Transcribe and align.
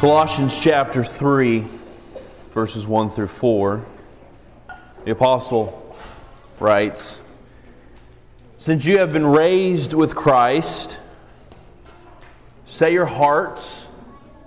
Colossians 0.00 0.58
chapter 0.58 1.04
3, 1.04 1.62
verses 2.52 2.86
1 2.86 3.10
through 3.10 3.26
4, 3.26 3.84
the 5.04 5.10
apostle 5.10 5.94
writes 6.58 7.20
Since 8.56 8.86
you 8.86 8.96
have 8.96 9.12
been 9.12 9.26
raised 9.26 9.92
with 9.92 10.16
Christ, 10.16 10.98
set 12.64 12.92
your 12.92 13.04
hearts 13.04 13.84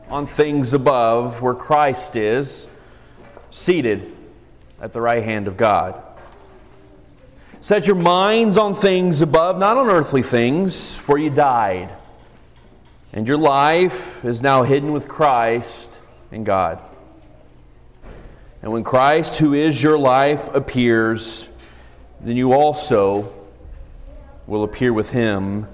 on 0.09 0.25
things 0.25 0.73
above 0.73 1.43
where 1.43 1.53
Christ 1.53 2.15
is, 2.15 2.67
seated 3.51 4.11
at 4.81 4.91
the 4.91 5.01
right 5.01 5.21
hand 5.21 5.47
of 5.47 5.55
God. 5.55 6.01
Set 7.61 7.85
your 7.85 7.95
minds 7.95 8.57
on 8.57 8.73
things 8.73 9.21
above, 9.21 9.59
not 9.59 9.77
on 9.77 9.87
earthly 9.87 10.23
things, 10.23 10.97
for 10.97 11.19
you 11.19 11.29
died 11.29 11.95
and 13.13 13.27
your 13.27 13.37
life 13.37 14.25
is 14.25 14.41
now 14.41 14.63
hidden 14.63 14.91
with 14.91 15.07
Christ 15.07 15.91
in 16.31 16.43
God. 16.43 16.81
And 18.63 18.71
when 18.71 18.83
Christ, 18.83 19.37
who 19.37 19.53
is 19.53 19.81
your 19.81 19.99
life, 19.99 20.53
appears, 20.55 21.47
then 22.21 22.35
you 22.35 22.53
also 22.53 23.31
will 24.47 24.63
appear 24.63 24.91
with 24.91 25.11
him 25.11 25.67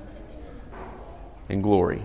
in 1.47 1.61
glory. 1.61 2.03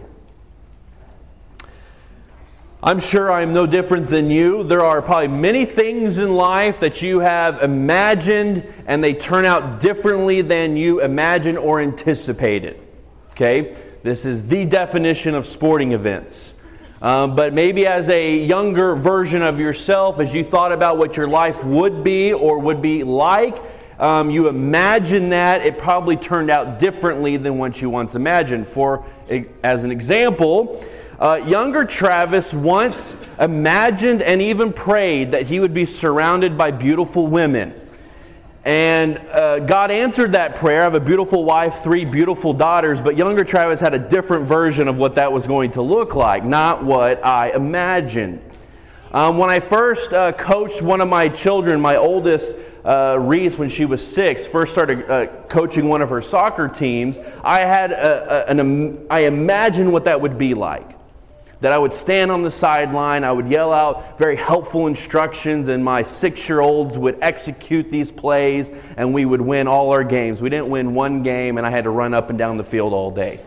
I'm 2.83 3.01
sure 3.01 3.33
I'm 3.33 3.55
no 3.55 3.67
different 3.67 4.09
than 4.09 4.31
you. 4.31 4.63
There 4.63 4.85
are 4.85 5.01
probably 5.01 5.29
many 5.29 5.65
things 5.65 6.19
in 6.19 6.35
life 6.35 6.81
that 6.81 7.01
you 7.01 7.21
have 7.21 7.63
imagined 7.63 8.63
and 8.87 9.03
they 9.03 9.15
turn 9.15 9.47
out 9.47 9.81
differently 9.81 10.43
than 10.43 10.77
you 10.77 11.01
imagined 11.01 11.57
or 11.57 11.81
anticipated. 11.81 12.79
Okay? 13.31 13.75
This 14.05 14.27
is 14.27 14.43
the 14.43 14.67
definition 14.67 15.35
of 15.35 15.47
sporting 15.47 15.93
events. 15.93 16.53
Um, 17.01 17.35
but 17.35 17.55
maybe 17.55 17.87
as 17.87 18.11
a 18.11 18.37
younger 18.37 18.95
version 18.95 19.41
of 19.41 19.59
yourself, 19.59 20.21
as 20.21 20.35
you 20.35 20.45
thought 20.45 20.73
about 20.73 20.99
what 20.99 21.17
your 21.17 21.27
life 21.27 21.65
would 21.65 22.05
be 22.05 22.35
or 22.35 22.59
would 22.59 22.83
be 22.83 23.03
like, 23.03 23.63
um, 23.99 24.29
you 24.29 24.49
imagine 24.49 25.31
that 25.31 25.63
it 25.63 25.79
probably 25.79 26.17
turned 26.19 26.51
out 26.51 26.79
differently 26.79 27.39
than 27.39 27.57
what 27.57 27.81
you 27.81 27.89
once 27.89 28.15
imagined. 28.15 28.67
For 28.67 29.07
as 29.63 29.85
an 29.85 29.91
example, 29.91 30.85
uh, 31.19 31.37
younger 31.37 31.87
Travis 31.87 32.53
once 32.53 33.15
imagined 33.41 34.21
and 34.21 34.43
even 34.43 34.71
prayed 34.71 35.31
that 35.31 35.47
he 35.47 35.61
would 35.61 35.73
be 35.73 35.87
surrounded 35.87 36.59
by 36.59 36.73
beautiful 36.73 37.27
women. 37.27 37.73
And 38.65 39.19
uh, 39.19 39.59
God 39.61 39.91
answered 39.91 40.33
that 40.33 40.57
prayer. 40.57 40.81
I 40.81 40.85
have 40.85 40.95
a 40.95 41.01
beautiful 41.01 41.45
wife, 41.45 41.83
three 41.83 42.07
beautiful 42.07 42.55
daughters, 42.55 43.03
but 43.03 43.17
younger 43.17 43.45
Travis 43.45 43.79
had 43.79 43.93
a 43.93 43.99
different 43.99 44.47
version 44.47 44.89
of 44.89 44.97
what 44.97 45.17
that 45.17 45.31
was 45.31 45.47
going 45.47 45.73
to 45.73 45.83
look 45.83 46.15
like, 46.15 46.45
not 46.45 46.83
what 46.83 47.25
I 47.25 47.51
imagined. 47.51 48.41
Um, 49.13 49.37
when 49.37 49.51
I 49.51 49.61
first 49.61 50.13
uh, 50.13 50.33
coached 50.33 50.81
one 50.81 51.03
of 51.03 51.09
my 51.09 51.29
children, 51.29 51.79
my 51.81 51.97
oldest, 51.97 52.57
uh, 52.87 53.19
Reese, 53.21 53.59
when 53.59 53.69
she 53.69 53.85
was 53.85 54.05
six, 54.05 54.47
first 54.47 54.73
started 54.73 55.11
uh, 55.11 55.27
coaching 55.49 55.89
one 55.89 56.01
of 56.01 56.09
her 56.09 56.23
soccer 56.23 56.67
teams, 56.67 57.21
I 57.43 57.61
had 57.61 57.93
a, 57.93 58.49
a, 58.49 58.51
an, 58.51 59.07
I 59.11 59.21
imagined 59.21 59.93
what 59.93 60.05
that 60.05 60.21
would 60.21 60.39
be 60.39 60.55
like 60.55 60.94
that 61.65 61.73
I 61.73 61.79
would 61.79 61.95
stand 61.95 62.31
on 62.31 62.43
the 62.43 62.51
sideline, 62.51 63.25
I 63.25 63.33
would 63.33 63.49
yell 63.49 63.73
out 63.73 64.19
very 64.19 64.37
helpful 64.37 64.87
instructions, 64.87 65.69
and 65.69 65.83
my 65.83 66.03
six 66.03 66.47
year 66.47 66.61
olds 66.61 66.99
would 66.99 67.17
execute 67.23 67.91
these 67.91 68.13
plays, 68.13 68.71
and 68.99 69.15
we 69.15 69.25
would 69.25 69.41
win 69.41 69.67
all 69.67 69.91
our 69.91 70.05
games. 70.05 70.43
We 70.43 70.51
didn't 70.51 70.69
win 70.69 70.93
one 70.93 71.23
game, 71.23 71.57
and 71.57 71.67
I 71.67 71.71
had 71.71 71.85
to 71.85 71.91
run 71.91 72.13
up 72.13 72.29
and 72.29 72.39
down 72.39 72.59
the 72.59 72.65
field 72.65 72.93
all 72.93 73.11
day. 73.11 73.41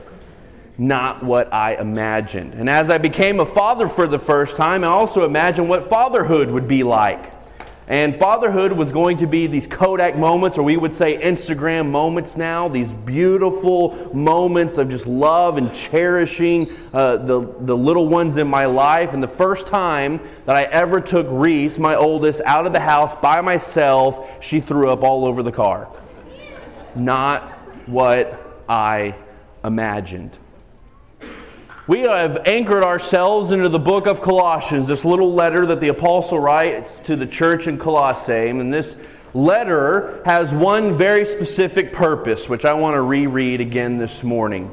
Not 0.80 1.22
what 1.22 1.54
I 1.54 1.76
imagined. 1.76 2.56
And 2.56 2.68
as 2.68 2.90
I 2.90 2.98
became 2.98 3.40
a 3.40 3.45
father 3.45 3.88
for 3.88 4.08
the 4.08 4.17
first 4.17 4.58
time, 4.58 4.83
I 4.83 4.88
also 4.88 5.23
imagined 5.23 5.70
what 5.70 5.88
fatherhood 5.88 6.50
would 6.50 6.67
be 6.67 6.82
like. 6.82 7.32
And 7.89 8.14
fatherhood 8.14 8.73
was 8.73 8.92
going 8.92 9.17
to 9.20 9.27
be 9.27 9.48
these 9.48 9.65
Kodak 9.65 10.17
moments, 10.17 10.58
or 10.58 10.64
we 10.64 10.75
would 10.75 10.93
say 10.93 11.17
Instagram 11.17 11.89
moments 11.89 12.36
now, 12.36 12.67
these 12.67 12.92
beautiful 12.92 14.14
moments 14.14 14.77
of 14.77 14.89
just 14.89 15.08
love 15.08 15.58
and 15.58 15.73
cherishing 15.73 16.70
uh, 16.92 17.15
the, 17.15 17.39
the 17.61 17.77
little 17.77 18.09
ones 18.09 18.36
in 18.36 18.47
my 18.47 18.65
life. 18.65 19.14
And 19.14 19.23
the 19.23 19.27
first 19.27 19.67
time 19.67 20.20
that 20.45 20.58
I 20.58 20.64
ever 20.64 20.99
took 20.99 21.27
Reese, 21.30 21.80
my 21.80 21.95
oldest, 21.95 22.42
out 22.42 22.67
of 22.67 22.73
the 22.73 22.81
house 22.81 23.15
by 23.15 23.39
myself, 23.39 24.43
she 24.43 24.59
threw 24.59 24.89
up 24.89 25.02
all 25.02 25.23
over 25.23 25.42
the 25.42 25.53
car. 25.53 25.89
Not 26.93 27.43
what 27.87 28.64
I 28.67 29.15
imagined 29.64 30.37
we 31.87 32.02
have 32.02 32.42
anchored 32.45 32.83
ourselves 32.83 33.52
into 33.52 33.70
the 33.70 33.80
book 33.80 34.08
of 34.08 34.21
Colossians, 34.21 34.87
this 34.87 35.05
little 35.05 35.33
letter 35.33 35.65
that 35.67 35.80
the 35.80 35.87
apostle 35.87 36.37
writes 36.37 36.99
to 36.99 37.15
the 37.15 37.25
church 37.25 37.67
in 37.67 37.77
Colossae. 37.77 38.49
And 38.49 38.73
this 38.73 38.98
letter 39.33 40.21
has 40.26 40.53
one 40.53 40.92
very 40.92 41.23
specific 41.23 41.93
purpose, 41.93 42.49
which 42.49 42.65
I 42.65 42.73
want 42.73 42.95
to 42.95 43.02
reread 43.02 43.61
again 43.61 43.97
this 43.97 44.21
morning. 44.21 44.70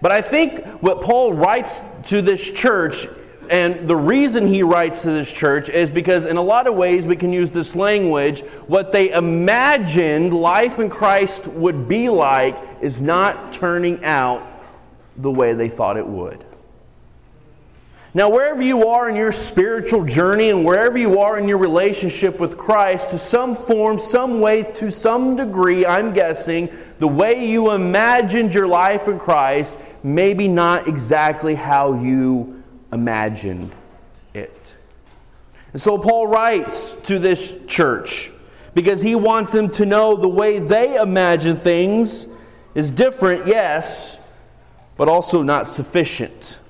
But 0.00 0.10
I 0.10 0.20
think 0.20 0.66
what 0.82 1.00
Paul 1.00 1.32
writes 1.32 1.80
to 2.06 2.20
this 2.20 2.50
church, 2.50 3.06
and 3.48 3.86
the 3.86 3.94
reason 3.94 4.48
he 4.48 4.64
writes 4.64 5.02
to 5.02 5.12
this 5.12 5.30
church, 5.30 5.68
is 5.68 5.92
because 5.92 6.26
in 6.26 6.38
a 6.38 6.42
lot 6.42 6.66
of 6.66 6.74
ways 6.74 7.06
we 7.06 7.14
can 7.14 7.32
use 7.32 7.52
this 7.52 7.76
language. 7.76 8.40
What 8.66 8.90
they 8.90 9.10
imagined 9.10 10.34
life 10.34 10.80
in 10.80 10.90
Christ 10.90 11.46
would 11.46 11.86
be 11.86 12.08
like 12.08 12.58
is 12.80 13.00
not 13.00 13.52
turning 13.52 14.04
out 14.04 14.51
the 15.16 15.30
way 15.30 15.54
they 15.54 15.68
thought 15.68 15.96
it 15.96 16.06
would. 16.06 16.44
Now, 18.14 18.28
wherever 18.28 18.60
you 18.60 18.88
are 18.88 19.08
in 19.08 19.16
your 19.16 19.32
spiritual 19.32 20.04
journey 20.04 20.50
and 20.50 20.66
wherever 20.66 20.98
you 20.98 21.20
are 21.20 21.38
in 21.38 21.48
your 21.48 21.56
relationship 21.56 22.38
with 22.38 22.58
Christ, 22.58 23.08
to 23.10 23.18
some 23.18 23.54
form, 23.54 23.98
some 23.98 24.40
way, 24.40 24.64
to 24.74 24.90
some 24.90 25.34
degree, 25.34 25.86
I'm 25.86 26.12
guessing, 26.12 26.68
the 26.98 27.08
way 27.08 27.46
you 27.46 27.70
imagined 27.70 28.52
your 28.52 28.66
life 28.66 29.08
in 29.08 29.18
Christ, 29.18 29.78
maybe 30.02 30.46
not 30.46 30.88
exactly 30.88 31.54
how 31.54 31.94
you 31.94 32.62
imagined 32.92 33.72
it. 34.34 34.76
And 35.72 35.80
so 35.80 35.96
Paul 35.96 36.26
writes 36.26 36.92
to 37.04 37.18
this 37.18 37.54
church 37.66 38.30
because 38.74 39.00
he 39.00 39.14
wants 39.14 39.52
them 39.52 39.70
to 39.70 39.86
know 39.86 40.16
the 40.16 40.28
way 40.28 40.58
they 40.58 41.00
imagine 41.00 41.56
things 41.56 42.26
is 42.74 42.90
different, 42.90 43.46
yes, 43.46 44.18
but 45.02 45.08
also 45.08 45.42
not 45.42 45.66
sufficient. 45.66 46.60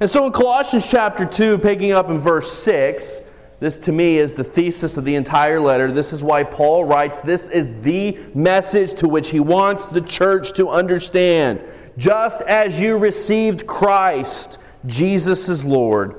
And 0.00 0.08
so 0.08 0.24
in 0.24 0.32
Colossians 0.32 0.88
chapter 0.90 1.26
2, 1.26 1.58
picking 1.58 1.92
up 1.92 2.08
in 2.08 2.16
verse 2.16 2.50
6, 2.50 3.20
this 3.60 3.76
to 3.76 3.92
me 3.92 4.16
is 4.16 4.32
the 4.32 4.44
thesis 4.44 4.96
of 4.96 5.04
the 5.04 5.14
entire 5.14 5.60
letter. 5.60 5.92
This 5.92 6.10
is 6.14 6.24
why 6.24 6.42
Paul 6.42 6.86
writes 6.86 7.20
this 7.20 7.50
is 7.50 7.78
the 7.82 8.18
message 8.34 8.94
to 8.94 9.08
which 9.08 9.28
he 9.28 9.40
wants 9.40 9.88
the 9.88 10.00
church 10.00 10.54
to 10.54 10.70
understand. 10.70 11.62
Just 11.98 12.40
as 12.40 12.80
you 12.80 12.96
received 12.96 13.66
Christ, 13.66 14.56
Jesus 14.86 15.50
is 15.50 15.62
Lord, 15.62 16.14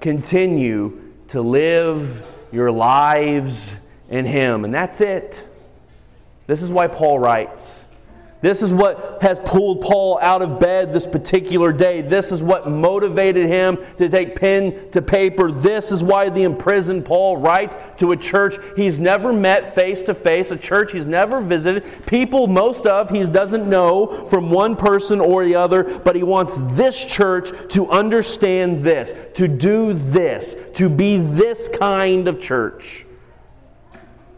continue 0.00 1.00
to 1.28 1.42
live 1.42 2.26
your 2.50 2.72
lives 2.72 3.76
in 4.08 4.24
him. 4.24 4.64
And 4.64 4.74
that's 4.74 5.00
it. 5.00 5.48
This 6.48 6.60
is 6.60 6.72
why 6.72 6.88
Paul 6.88 7.20
writes. 7.20 7.84
This 8.42 8.60
is 8.60 8.72
what 8.72 9.22
has 9.22 9.40
pulled 9.40 9.80
Paul 9.80 10.18
out 10.20 10.42
of 10.42 10.60
bed 10.60 10.92
this 10.92 11.06
particular 11.06 11.72
day. 11.72 12.02
This 12.02 12.30
is 12.30 12.42
what 12.42 12.68
motivated 12.68 13.46
him 13.46 13.78
to 13.96 14.08
take 14.10 14.36
pen 14.36 14.90
to 14.90 15.00
paper. 15.00 15.50
This 15.50 15.90
is 15.90 16.02
why 16.02 16.28
the 16.28 16.42
imprisoned 16.42 17.06
Paul 17.06 17.38
writes 17.38 17.76
to 17.96 18.12
a 18.12 18.16
church 18.16 18.56
he's 18.76 19.00
never 19.00 19.32
met 19.32 19.74
face 19.74 20.02
to 20.02 20.14
face, 20.14 20.50
a 20.50 20.56
church 20.56 20.92
he's 20.92 21.06
never 21.06 21.40
visited, 21.40 22.06
people 22.06 22.46
most 22.46 22.86
of 22.86 23.08
he 23.08 23.24
doesn't 23.24 23.68
know 23.68 24.26
from 24.26 24.50
one 24.50 24.76
person 24.76 25.18
or 25.18 25.44
the 25.44 25.54
other, 25.54 25.82
but 25.82 26.14
he 26.14 26.22
wants 26.22 26.58
this 26.72 27.02
church 27.02 27.50
to 27.72 27.90
understand 27.90 28.82
this, 28.82 29.14
to 29.34 29.48
do 29.48 29.94
this, 29.94 30.56
to 30.74 30.90
be 30.90 31.16
this 31.16 31.68
kind 31.68 32.28
of 32.28 32.38
church. 32.38 33.06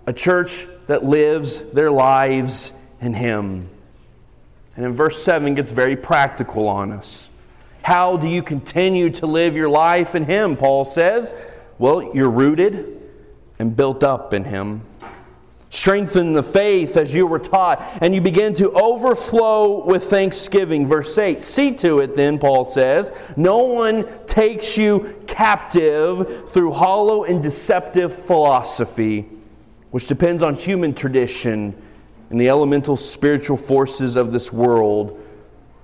A 0.07 0.13
church 0.13 0.67
that 0.87 1.05
lives 1.05 1.63
their 1.73 1.91
lives 1.91 2.73
in 3.01 3.13
him. 3.13 3.69
And 4.79 4.87
in 4.87 4.93
verse 4.93 5.21
7 5.21 5.57
gets 5.57 5.73
very 5.73 5.97
practical 5.97 6.69
on 6.69 6.93
us. 6.93 7.31
How 7.83 8.17
do 8.17 8.29
you 8.29 8.45
continue 8.45 9.11
to 9.11 9.27
live 9.27 9.57
your 9.57 9.69
life 9.69 10.15
in 10.15 10.25
Him? 10.25 10.57
Paul 10.57 10.85
says. 10.85 11.35
Well, 11.81 12.15
you're 12.15 12.31
rooted 12.31 12.97
and 13.59 13.75
built 13.75 14.05
up 14.05 14.33
in 14.33 14.45
Him. 14.45 14.83
Strengthen 15.71 16.33
the 16.33 16.45
faith 16.45 16.97
as 16.97 17.13
you 17.13 17.27
were 17.27 17.41
taught, 17.41 17.83
and 18.01 18.15
you 18.15 18.21
begin 18.21 18.55
to 18.55 18.71
overflow 18.71 19.85
with 19.85 20.05
thanksgiving. 20.05 20.87
Verse 20.87 21.19
8 21.19 21.43
See 21.43 21.73
to 21.75 21.99
it, 21.99 22.15
then, 22.15 22.39
Paul 22.39 22.65
says, 22.65 23.13
no 23.37 23.65
one 23.65 24.07
takes 24.27 24.79
you 24.79 25.21
captive 25.27 26.49
through 26.51 26.71
hollow 26.71 27.25
and 27.25 27.43
deceptive 27.43 28.15
philosophy, 28.15 29.27
which 29.91 30.07
depends 30.07 30.41
on 30.41 30.55
human 30.55 30.95
tradition 30.95 31.75
and 32.31 32.41
the 32.41 32.49
elemental 32.49 32.97
spiritual 32.97 33.57
forces 33.57 34.17
of 34.17 34.33
this 34.33 34.53
world 34.53 35.23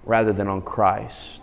rather 0.04 0.32
than 0.32 0.48
on 0.48 0.60
Christ. 0.60 1.40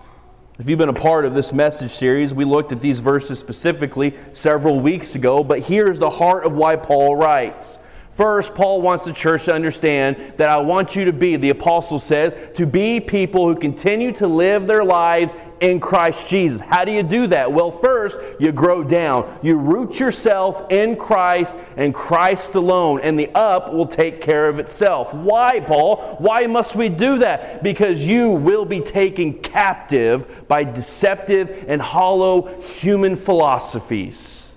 If 0.59 0.69
you've 0.69 0.77
been 0.77 0.89
a 0.89 0.93
part 0.93 1.25
of 1.25 1.33
this 1.33 1.51
message 1.51 1.91
series, 1.91 2.33
we 2.33 2.45
looked 2.45 2.71
at 2.71 2.81
these 2.81 2.99
verses 2.99 3.39
specifically 3.39 4.13
several 4.31 4.79
weeks 4.79 5.15
ago, 5.15 5.43
but 5.43 5.61
here's 5.61 5.97
the 5.97 6.09
heart 6.09 6.43
of 6.43 6.53
why 6.53 6.75
Paul 6.75 7.15
writes. 7.15 7.79
First, 8.21 8.53
Paul 8.53 8.83
wants 8.83 9.03
the 9.03 9.13
church 9.13 9.45
to 9.45 9.53
understand 9.55 10.33
that 10.37 10.47
I 10.47 10.57
want 10.57 10.95
you 10.95 11.05
to 11.05 11.11
be, 11.11 11.37
the 11.37 11.49
apostle 11.49 11.97
says, 11.97 12.35
to 12.53 12.67
be 12.67 12.99
people 12.99 13.47
who 13.47 13.55
continue 13.55 14.11
to 14.11 14.27
live 14.27 14.67
their 14.67 14.83
lives 14.83 15.33
in 15.59 15.79
Christ 15.79 16.27
Jesus. 16.27 16.61
How 16.61 16.85
do 16.85 16.91
you 16.91 17.01
do 17.01 17.25
that? 17.25 17.51
Well, 17.51 17.71
first, 17.71 18.19
you 18.39 18.51
grow 18.51 18.83
down. 18.83 19.39
You 19.41 19.57
root 19.57 19.99
yourself 19.99 20.71
in 20.71 20.97
Christ 20.97 21.57
and 21.77 21.95
Christ 21.95 22.53
alone, 22.53 22.99
and 23.01 23.17
the 23.17 23.31
up 23.33 23.73
will 23.73 23.87
take 23.87 24.21
care 24.21 24.47
of 24.47 24.59
itself. 24.59 25.11
Why, 25.15 25.59
Paul? 25.59 26.17
Why 26.19 26.45
must 26.45 26.75
we 26.75 26.89
do 26.89 27.17
that? 27.17 27.63
Because 27.63 28.05
you 28.05 28.29
will 28.29 28.65
be 28.65 28.81
taken 28.81 29.33
captive 29.41 30.47
by 30.47 30.63
deceptive 30.63 31.65
and 31.67 31.81
hollow 31.81 32.61
human 32.61 33.15
philosophies. 33.15 34.51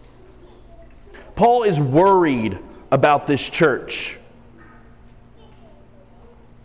Paul 1.34 1.62
is 1.62 1.81
worried 1.81 2.58
about 2.94 3.26
this 3.26 3.46
church. 3.49 4.17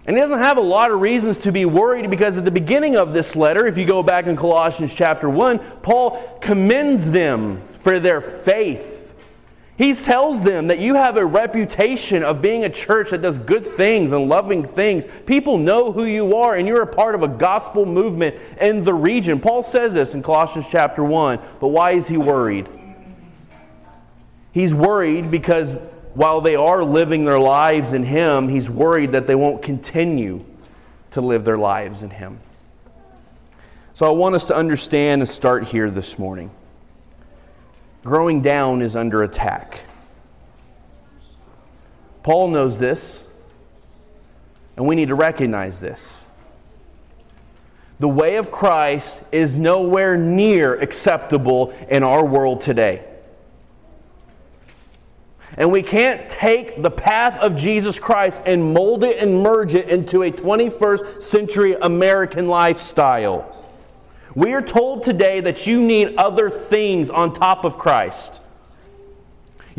And 0.06 0.16
he 0.16 0.22
doesn't 0.22 0.38
have 0.38 0.58
a 0.58 0.62
lot 0.62 0.92
of 0.92 1.02
reasons 1.02 1.40
to 1.40 1.52
be 1.52 1.66
worried 1.66 2.08
because 2.12 2.38
at 2.38 2.46
the 2.46 2.52
beginning 2.52 2.96
of 2.96 3.14
this 3.14 3.36
letter, 3.36 3.66
if 3.66 3.80
you 3.80 3.86
go 3.86 4.04
back 4.04 4.28
in 4.28 4.36
Colossians 4.36 4.94
chapter 4.94 5.28
1, 5.28 5.58
Paul 5.82 6.38
commends 6.40 7.10
them 7.10 7.64
for 7.74 8.00
their 8.00 8.22
faith. 8.22 9.16
He 9.76 9.96
tells 9.96 10.44
them 10.44 10.68
that 10.68 10.78
you 10.78 10.94
have 10.94 11.18
a 11.18 11.26
reputation 11.26 12.22
of 12.22 12.44
being 12.44 12.64
a 12.64 12.70
church 12.70 13.10
that 13.10 13.24
does 13.24 13.40
good 13.40 13.66
things 13.66 14.12
and 14.12 14.30
loving 14.30 14.64
things. 14.64 15.08
People 15.26 15.58
know 15.58 15.92
who 15.92 16.06
you 16.06 16.36
are, 16.36 16.56
and 16.56 16.68
you're 16.68 16.84
a 16.84 16.88
part 16.88 17.16
of 17.16 17.24
a 17.24 17.28
gospel 17.28 17.88
movement 17.88 18.36
in 18.62 18.84
the 18.84 18.94
region. 18.94 19.40
Paul 19.40 19.64
says 19.64 19.96
this 19.96 20.14
in 20.14 20.22
Colossians 20.22 20.68
chapter 20.70 21.04
1, 21.04 21.40
but 21.60 21.70
why 21.70 21.94
is 21.94 22.08
he 22.08 22.18
worried? 22.18 22.70
He's 24.52 24.76
worried 24.76 25.32
because 25.32 25.80
while 26.20 26.42
they 26.42 26.58
are 26.58 26.84
living 26.84 27.24
their 27.24 27.40
lives 27.40 27.94
in 27.94 28.04
Him, 28.04 28.50
He's 28.50 28.70
worried 28.70 29.14
that 29.14 29.26
they 29.26 29.36
won't 29.36 29.62
continue 29.62 30.44
to 31.12 31.22
live 31.22 31.46
their 31.46 31.58
lives 31.58 32.04
in 32.04 32.10
Him. 32.10 32.42
So 33.94 34.06
I 34.06 34.10
want 34.10 34.36
us 34.36 34.46
to 34.48 34.56
understand 34.56 35.22
and 35.22 35.30
start 35.30 35.70
here 35.70 35.90
this 35.90 36.20
morning. 36.20 36.52
Growing 38.04 38.42
down 38.42 38.82
is 38.82 38.98
under 38.98 39.24
attack. 39.24 39.86
Paul 42.22 42.50
knows 42.50 42.80
this, 42.80 43.24
and 44.76 44.86
we 44.86 44.98
need 44.98 45.08
to 45.08 45.16
recognize 45.16 45.80
this. 45.80 46.26
The 48.00 48.10
way 48.10 48.36
of 48.36 48.52
Christ 48.52 49.22
is 49.32 49.56
nowhere 49.56 50.18
near 50.18 50.76
acceptable 50.82 51.74
in 51.88 52.04
our 52.04 52.26
world 52.26 52.60
today. 52.60 53.09
And 55.60 55.74
we 55.74 55.84
can't 55.84 56.30
take 56.30 56.82
the 56.82 56.90
path 56.90 57.38
of 57.40 57.58
Jesus 57.58 58.00
Christ 58.00 58.42
and 58.46 58.74
mold 58.74 59.04
it 59.04 59.18
and 59.18 59.44
merge 59.44 59.76
it 59.76 59.90
into 59.90 60.24
a 60.24 60.32
21st 60.32 61.22
century 61.22 61.76
American 61.82 62.48
lifestyle. 62.48 63.58
We 64.36 64.54
are 64.54 64.62
told 64.62 65.04
today 65.04 65.42
that 65.42 65.68
you 65.68 65.82
need 65.82 66.16
other 66.16 66.50
things 66.50 67.10
on 67.10 67.34
top 67.34 67.66
of 67.66 67.78
Christ. 67.78 68.40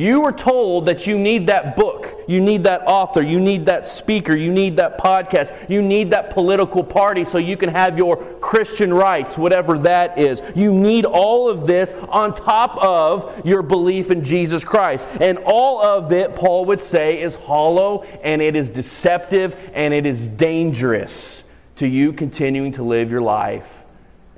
You 0.00 0.22
were 0.22 0.32
told 0.32 0.86
that 0.86 1.06
you 1.06 1.18
need 1.18 1.48
that 1.48 1.76
book, 1.76 2.22
you 2.26 2.40
need 2.40 2.64
that 2.64 2.80
author, 2.86 3.20
you 3.20 3.38
need 3.38 3.66
that 3.66 3.84
speaker, 3.84 4.34
you 4.34 4.50
need 4.50 4.76
that 4.78 4.96
podcast, 4.96 5.52
you 5.68 5.82
need 5.82 6.12
that 6.12 6.30
political 6.30 6.82
party 6.82 7.22
so 7.22 7.36
you 7.36 7.54
can 7.58 7.68
have 7.68 7.98
your 7.98 8.16
Christian 8.40 8.94
rights, 8.94 9.36
whatever 9.36 9.78
that 9.80 10.16
is. 10.16 10.42
You 10.54 10.72
need 10.72 11.04
all 11.04 11.50
of 11.50 11.66
this 11.66 11.92
on 12.08 12.34
top 12.34 12.78
of 12.82 13.44
your 13.44 13.60
belief 13.60 14.10
in 14.10 14.24
Jesus 14.24 14.64
Christ. 14.64 15.06
And 15.20 15.36
all 15.44 15.82
of 15.82 16.10
it, 16.12 16.34
Paul 16.34 16.64
would 16.64 16.80
say, 16.80 17.20
is 17.20 17.34
hollow 17.34 18.04
and 18.22 18.40
it 18.40 18.56
is 18.56 18.70
deceptive 18.70 19.54
and 19.74 19.92
it 19.92 20.06
is 20.06 20.26
dangerous 20.26 21.42
to 21.76 21.86
you 21.86 22.14
continuing 22.14 22.72
to 22.72 22.82
live 22.82 23.10
your 23.10 23.20
life 23.20 23.82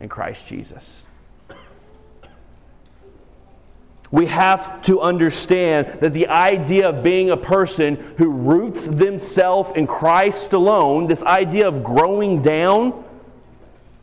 in 0.01 0.09
Christ 0.09 0.49
Jesus. 0.49 1.02
We 4.13 4.27
have 4.27 4.83
to 4.83 5.01
understand 5.01 6.01
that 6.01 6.13
the 6.13 6.29
idea 6.29 6.91
of 6.91 7.03
being 7.03 7.31
a 7.31 7.37
person 7.37 7.97
who 8.19 8.31
roots 8.31 8.87
themselves 8.87 9.73
in 9.75 9.87
Christ 9.87 10.53
alone, 10.53 11.07
this 11.07 11.23
idea 11.23 11.67
of 11.67 11.83
growing 11.83 12.43
down, 12.43 13.05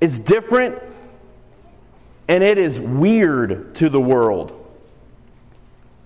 is 0.01 0.17
different 0.17 0.81
and 2.27 2.44
it 2.44 2.57
is 2.57 2.79
weird 2.79 3.75
to 3.75 3.89
the 3.89 4.01
world. 4.01 4.56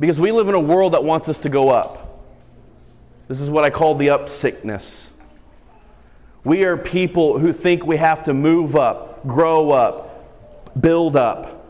Because 0.01 0.19
we 0.19 0.33
live 0.33 0.49
in 0.49 0.55
a 0.55 0.59
world 0.59 0.93
that 0.95 1.03
wants 1.05 1.29
us 1.29 1.39
to 1.39 1.49
go 1.49 1.69
up. 1.69 2.21
This 3.29 3.39
is 3.39 3.49
what 3.49 3.63
I 3.63 3.69
call 3.69 3.95
the 3.95 4.09
up 4.09 4.27
sickness. 4.27 5.09
We 6.43 6.65
are 6.65 6.75
people 6.75 7.39
who 7.39 7.53
think 7.53 7.85
we 7.85 7.95
have 7.95 8.23
to 8.23 8.33
move 8.33 8.75
up, 8.75 9.25
grow 9.25 9.71
up, 9.71 10.81
build 10.81 11.15
up 11.15 11.62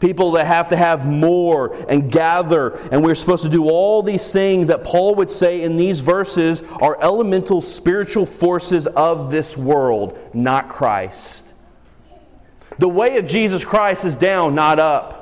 people 0.00 0.32
that 0.32 0.46
have 0.46 0.68
to 0.68 0.76
have 0.76 1.06
more 1.06 1.74
and 1.88 2.10
gather, 2.10 2.70
and 2.90 3.04
we're 3.04 3.14
supposed 3.14 3.42
to 3.44 3.48
do 3.48 3.68
all 3.68 4.02
these 4.02 4.32
things 4.32 4.68
that 4.68 4.82
Paul 4.82 5.14
would 5.16 5.30
say 5.30 5.62
in 5.62 5.76
these 5.76 6.00
verses 6.00 6.62
are 6.80 7.00
elemental 7.02 7.60
spiritual 7.60 8.26
forces 8.26 8.86
of 8.86 9.30
this 9.30 9.56
world, 9.56 10.18
not 10.34 10.68
Christ. 10.68 11.44
The 12.78 12.88
way 12.88 13.18
of 13.18 13.26
Jesus 13.26 13.62
Christ 13.62 14.06
is 14.06 14.16
down, 14.16 14.54
not 14.54 14.80
up. 14.80 15.18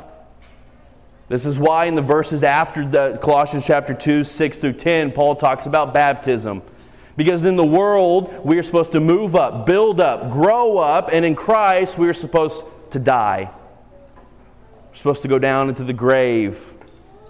This 1.29 1.45
is 1.45 1.59
why 1.59 1.87
in 1.87 1.95
the 1.95 2.01
verses 2.01 2.43
after 2.43 2.87
the 2.87 3.19
Colossians 3.21 3.67
chapter 3.67 3.93
2, 3.93 4.25
6 4.25 4.59
through 4.59 4.73
10, 4.75 5.13
Paul 5.13 5.37
talks 5.37 5.67
about 5.67 5.93
baptism. 5.93 6.63
Because 7.17 7.45
in 7.45 7.57
the 7.57 7.65
world, 7.65 8.45
we 8.45 8.57
are 8.59 8.63
supposed 8.63 8.93
to 8.93 9.01
move 9.01 9.35
up, 9.35 9.67
build 9.67 10.01
up, 10.01 10.31
grow 10.31 10.79
up, 10.79 11.11
and 11.13 11.25
in 11.25 11.35
Christ, 11.35 11.99
we 11.99 12.07
are 12.09 12.15
supposed 12.15 12.63
to 12.93 13.01
die 13.01 13.51
supposed 14.99 15.23
to 15.23 15.29
go 15.29 15.39
down 15.39 15.69
into 15.69 15.85
the 15.85 15.93
grave. 15.93 16.75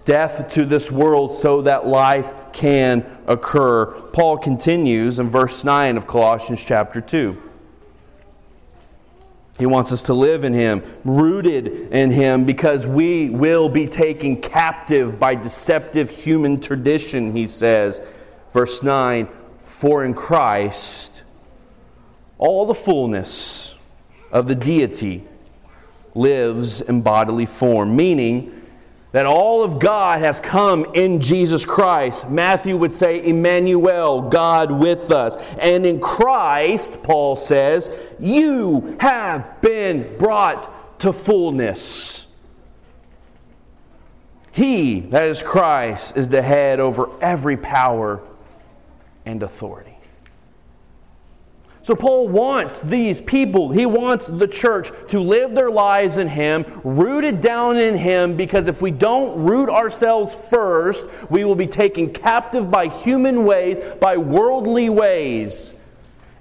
Death 0.06 0.48
to 0.48 0.64
this 0.64 0.90
world 0.90 1.30
so 1.30 1.60
that 1.60 1.86
life 1.86 2.32
can 2.54 3.04
occur. 3.26 3.84
Paul 3.84 4.38
continues 4.38 5.18
in 5.18 5.28
verse 5.28 5.64
9 5.64 5.98
of 5.98 6.06
Colossians 6.06 6.64
chapter 6.64 7.02
2. 7.02 7.42
He 9.58 9.66
wants 9.66 9.92
us 9.92 10.04
to 10.04 10.14
live 10.14 10.44
in 10.44 10.54
Him, 10.54 10.82
rooted 11.04 11.92
in 11.92 12.10
Him, 12.10 12.46
because 12.46 12.86
we 12.86 13.28
will 13.28 13.68
be 13.68 13.86
taken 13.86 14.40
captive 14.40 15.20
by 15.20 15.34
deceptive 15.34 16.08
human 16.08 16.58
tradition, 16.58 17.36
he 17.36 17.46
says. 17.46 18.00
Verse 18.54 18.82
9 18.82 19.28
For 19.64 20.06
in 20.06 20.14
Christ 20.14 21.22
all 22.38 22.64
the 22.64 22.74
fullness 22.74 23.74
of 24.32 24.48
the 24.48 24.54
deity 24.54 25.26
lives 26.14 26.80
in 26.80 27.02
bodily 27.02 27.46
form, 27.46 27.94
meaning 27.94 28.54
that 29.12 29.24
all 29.24 29.64
of 29.64 29.78
God 29.78 30.20
has 30.20 30.38
come 30.38 30.84
in 30.94 31.20
Jesus 31.20 31.64
Christ. 31.64 32.28
Matthew 32.28 32.76
would 32.76 32.92
say, 32.92 33.24
Emmanuel, 33.24 34.22
God 34.22 34.70
with 34.70 35.10
us. 35.10 35.36
And 35.58 35.86
in 35.86 35.98
Christ, 35.98 37.02
Paul 37.02 37.34
says, 37.34 37.90
you 38.20 38.96
have 39.00 39.60
been 39.62 40.16
brought 40.18 41.00
to 41.00 41.12
fullness. 41.12 42.26
He, 44.52 45.00
that 45.00 45.24
is 45.24 45.42
Christ, 45.42 46.16
is 46.16 46.28
the 46.28 46.42
head 46.42 46.80
over 46.80 47.08
every 47.20 47.56
power 47.56 48.20
and 49.24 49.42
authority. 49.42 49.97
So, 51.88 51.96
Paul 51.96 52.28
wants 52.28 52.82
these 52.82 53.18
people, 53.18 53.70
he 53.70 53.86
wants 53.86 54.26
the 54.26 54.46
church 54.46 54.90
to 55.08 55.20
live 55.20 55.54
their 55.54 55.70
lives 55.70 56.18
in 56.18 56.28
him, 56.28 56.66
rooted 56.84 57.40
down 57.40 57.78
in 57.78 57.96
him, 57.96 58.36
because 58.36 58.68
if 58.68 58.82
we 58.82 58.90
don't 58.90 59.42
root 59.42 59.70
ourselves 59.70 60.34
first, 60.34 61.06
we 61.30 61.46
will 61.46 61.54
be 61.54 61.66
taken 61.66 62.12
captive 62.12 62.70
by 62.70 62.88
human 62.88 63.46
ways, 63.46 63.78
by 64.02 64.18
worldly 64.18 64.90
ways. 64.90 65.72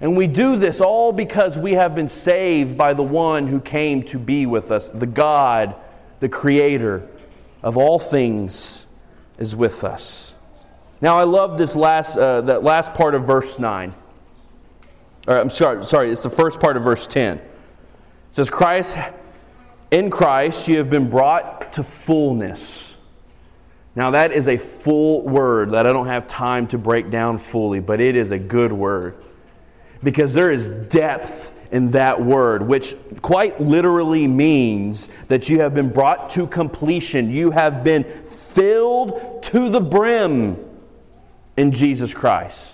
And 0.02 0.14
we 0.18 0.26
do 0.26 0.58
this 0.58 0.82
all 0.82 1.14
because 1.14 1.56
we 1.56 1.72
have 1.72 1.94
been 1.94 2.10
saved 2.10 2.76
by 2.76 2.92
the 2.92 3.02
one 3.02 3.46
who 3.46 3.58
came 3.58 4.02
to 4.02 4.18
be 4.18 4.44
with 4.44 4.70
us. 4.70 4.90
The 4.90 5.06
God, 5.06 5.74
the 6.20 6.28
Creator 6.28 7.08
of 7.62 7.78
all 7.78 7.98
things, 7.98 8.84
is 9.38 9.56
with 9.56 9.82
us. 9.82 10.34
Now, 11.00 11.16
I 11.16 11.22
love 11.22 11.56
this 11.56 11.74
last, 11.74 12.18
uh, 12.18 12.42
that 12.42 12.62
last 12.62 12.92
part 12.92 13.14
of 13.14 13.24
verse 13.24 13.58
9. 13.58 13.94
Or, 15.28 15.36
I'm 15.36 15.50
sorry, 15.50 15.84
sorry, 15.84 16.10
it's 16.10 16.22
the 16.22 16.30
first 16.30 16.58
part 16.58 16.76
of 16.78 16.82
verse 16.82 17.06
10. 17.06 17.36
It 17.36 17.44
says, 18.32 18.48
Christ, 18.48 18.96
in 19.90 20.10
Christ 20.10 20.66
you 20.66 20.78
have 20.78 20.88
been 20.88 21.10
brought 21.10 21.74
to 21.74 21.84
fullness. 21.84 22.96
Now, 23.94 24.10
that 24.12 24.32
is 24.32 24.48
a 24.48 24.56
full 24.56 25.22
word 25.22 25.72
that 25.72 25.86
I 25.86 25.92
don't 25.92 26.06
have 26.06 26.26
time 26.28 26.66
to 26.68 26.78
break 26.78 27.10
down 27.10 27.36
fully, 27.38 27.80
but 27.80 28.00
it 28.00 28.16
is 28.16 28.32
a 28.32 28.38
good 28.38 28.72
word 28.72 29.22
because 30.02 30.32
there 30.32 30.50
is 30.50 30.70
depth 30.70 31.52
in 31.72 31.90
that 31.90 32.22
word, 32.22 32.62
which 32.62 32.94
quite 33.20 33.60
literally 33.60 34.26
means 34.26 35.10
that 35.26 35.50
you 35.50 35.60
have 35.60 35.74
been 35.74 35.90
brought 35.90 36.30
to 36.30 36.46
completion. 36.46 37.30
You 37.30 37.50
have 37.50 37.84
been 37.84 38.04
filled 38.04 39.42
to 39.44 39.68
the 39.68 39.80
brim 39.80 40.64
in 41.58 41.72
Jesus 41.72 42.14
Christ. 42.14 42.72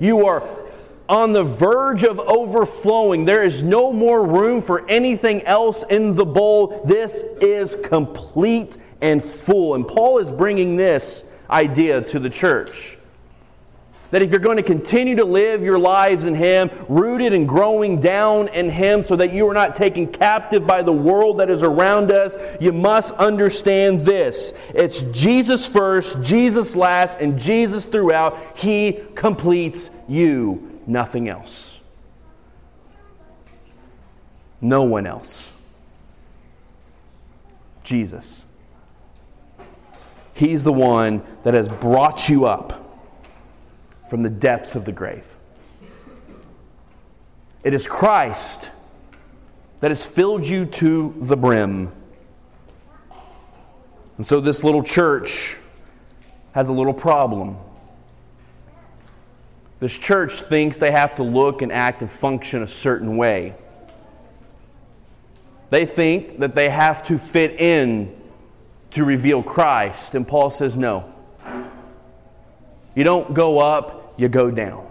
You 0.00 0.26
are 0.26 0.42
on 1.10 1.32
the 1.32 1.42
verge 1.42 2.04
of 2.04 2.20
overflowing. 2.20 3.24
There 3.24 3.44
is 3.44 3.64
no 3.64 3.92
more 3.92 4.24
room 4.24 4.62
for 4.62 4.88
anything 4.88 5.42
else 5.42 5.84
in 5.90 6.14
the 6.14 6.24
bowl. 6.24 6.82
This 6.84 7.24
is 7.40 7.74
complete 7.82 8.78
and 9.00 9.22
full. 9.22 9.74
And 9.74 9.86
Paul 9.86 10.18
is 10.18 10.30
bringing 10.30 10.76
this 10.76 11.24
idea 11.50 12.00
to 12.00 12.20
the 12.20 12.30
church. 12.30 12.96
That 14.12 14.22
if 14.22 14.30
you're 14.30 14.40
going 14.40 14.56
to 14.56 14.62
continue 14.62 15.16
to 15.16 15.24
live 15.24 15.62
your 15.62 15.78
lives 15.78 16.26
in 16.26 16.34
Him, 16.34 16.70
rooted 16.88 17.32
and 17.32 17.48
growing 17.48 18.00
down 18.00 18.48
in 18.48 18.68
Him, 18.68 19.02
so 19.02 19.14
that 19.16 19.32
you 19.32 19.48
are 19.48 19.54
not 19.54 19.74
taken 19.76 20.06
captive 20.08 20.66
by 20.66 20.82
the 20.82 20.92
world 20.92 21.38
that 21.38 21.50
is 21.50 21.62
around 21.62 22.10
us, 22.10 22.36
you 22.60 22.72
must 22.72 23.14
understand 23.14 24.00
this. 24.00 24.52
It's 24.74 25.02
Jesus 25.04 25.66
first, 25.66 26.20
Jesus 26.22 26.74
last, 26.74 27.18
and 27.18 27.38
Jesus 27.38 27.84
throughout. 27.84 28.58
He 28.58 29.00
completes 29.14 29.90
you, 30.08 30.69
nothing 30.90 31.28
else. 31.28 31.78
No 34.60 34.82
one 34.82 35.06
else. 35.06 35.52
Jesus. 37.82 38.42
He's 40.34 40.64
the 40.64 40.72
one 40.72 41.22
that 41.42 41.54
has 41.54 41.68
brought 41.68 42.28
you 42.28 42.46
up 42.46 42.86
from 44.08 44.22
the 44.22 44.30
depths 44.30 44.74
of 44.74 44.84
the 44.84 44.92
grave. 44.92 45.24
It 47.62 47.74
is 47.74 47.86
Christ 47.86 48.70
that 49.80 49.90
has 49.90 50.04
filled 50.04 50.46
you 50.46 50.66
to 50.66 51.14
the 51.20 51.36
brim. 51.36 51.92
And 54.16 54.26
so 54.26 54.40
this 54.40 54.62
little 54.62 54.82
church 54.82 55.56
has 56.52 56.68
a 56.68 56.72
little 56.72 56.94
problem. 56.94 57.56
This 59.80 59.96
church 59.96 60.42
thinks 60.42 60.78
they 60.78 60.90
have 60.90 61.14
to 61.16 61.22
look 61.22 61.62
and 61.62 61.72
act 61.72 62.02
and 62.02 62.10
function 62.10 62.62
a 62.62 62.66
certain 62.66 63.16
way. 63.16 63.54
They 65.70 65.86
think 65.86 66.38
that 66.40 66.54
they 66.54 66.68
have 66.68 67.02
to 67.04 67.18
fit 67.18 67.58
in 67.60 68.14
to 68.90 69.04
reveal 69.04 69.42
Christ. 69.42 70.14
And 70.14 70.26
Paul 70.28 70.50
says, 70.50 70.76
no. 70.76 71.12
You 72.94 73.04
don't 73.04 73.32
go 73.34 73.60
up 73.60 74.00
you 74.20 74.28
go 74.28 74.50
down. 74.50 74.86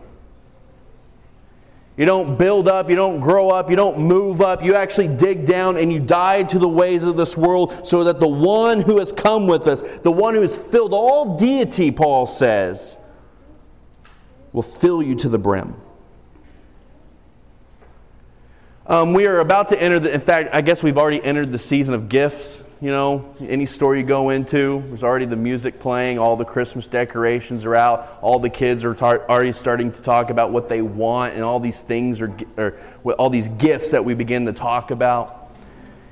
You 1.96 2.06
don't 2.06 2.38
build 2.38 2.68
up, 2.68 2.90
you 2.90 2.96
don't 2.96 3.20
grow 3.20 3.50
up, 3.50 3.70
you 3.70 3.76
don't 3.76 4.00
move 4.00 4.42
up. 4.42 4.64
You 4.64 4.74
actually 4.74 5.10
dig 5.10 5.46
down 5.46 5.78
and 5.78 5.94
you 5.94 6.00
die 6.00 6.44
to 6.44 6.58
the 6.58 6.68
ways 6.68 7.04
of 7.04 7.16
this 7.16 7.38
world 7.38 7.86
so 7.86 8.06
that 8.06 8.20
the 8.20 8.28
one 8.28 8.82
who 8.82 8.98
has 9.00 9.12
come 9.12 9.46
with 9.46 9.68
us, 9.68 9.84
the 10.02 10.12
one 10.12 10.34
who 10.34 10.42
has 10.42 10.58
filled 10.58 10.94
all 10.94 11.38
deity, 11.38 11.92
Paul 11.92 12.26
says, 12.26 12.98
will 14.54 14.64
fill 14.64 15.02
you 15.02 15.16
to 15.16 15.30
the 15.30 15.38
brim. 15.38 15.76
Um, 18.88 19.14
we 19.14 19.28
are 19.28 19.40
about 19.40 19.70
to 19.70 19.80
enter 19.80 20.00
the, 20.00 20.12
in 20.12 20.20
fact, 20.20 20.50
I 20.52 20.62
guess 20.62 20.82
we've 20.82 20.98
already 20.98 21.24
entered 21.24 21.52
the 21.52 21.60
season 21.60 21.94
of 21.94 22.10
gifts. 22.10 22.64
You 22.82 22.92
know, 22.92 23.36
any 23.40 23.66
store 23.66 23.96
you 23.96 24.04
go 24.04 24.30
into, 24.30 24.82
there's 24.88 25.04
already 25.04 25.26
the 25.26 25.36
music 25.36 25.80
playing, 25.80 26.18
all 26.18 26.36
the 26.38 26.46
Christmas 26.46 26.88
decorations 26.88 27.66
are 27.66 27.76
out, 27.76 28.18
all 28.22 28.40
the 28.40 28.50
kids 28.50 28.86
are 28.86 28.96
tar- 28.96 29.30
already 29.30 29.52
starting 29.52 29.92
to 29.92 30.02
talk 30.02 30.30
about 30.30 30.52
what 30.52 30.70
they 30.70 30.82
want, 30.82 31.36
and 31.36 31.44
all 31.44 31.60
these 31.60 31.82
things 31.82 32.22
are, 32.22 32.34
or 32.58 32.80
all 33.20 33.30
these 33.30 33.50
gifts 33.50 33.92
that 33.92 34.04
we 34.04 34.14
begin 34.14 34.46
to 34.46 34.54
talk 34.54 34.92
about. 34.92 35.52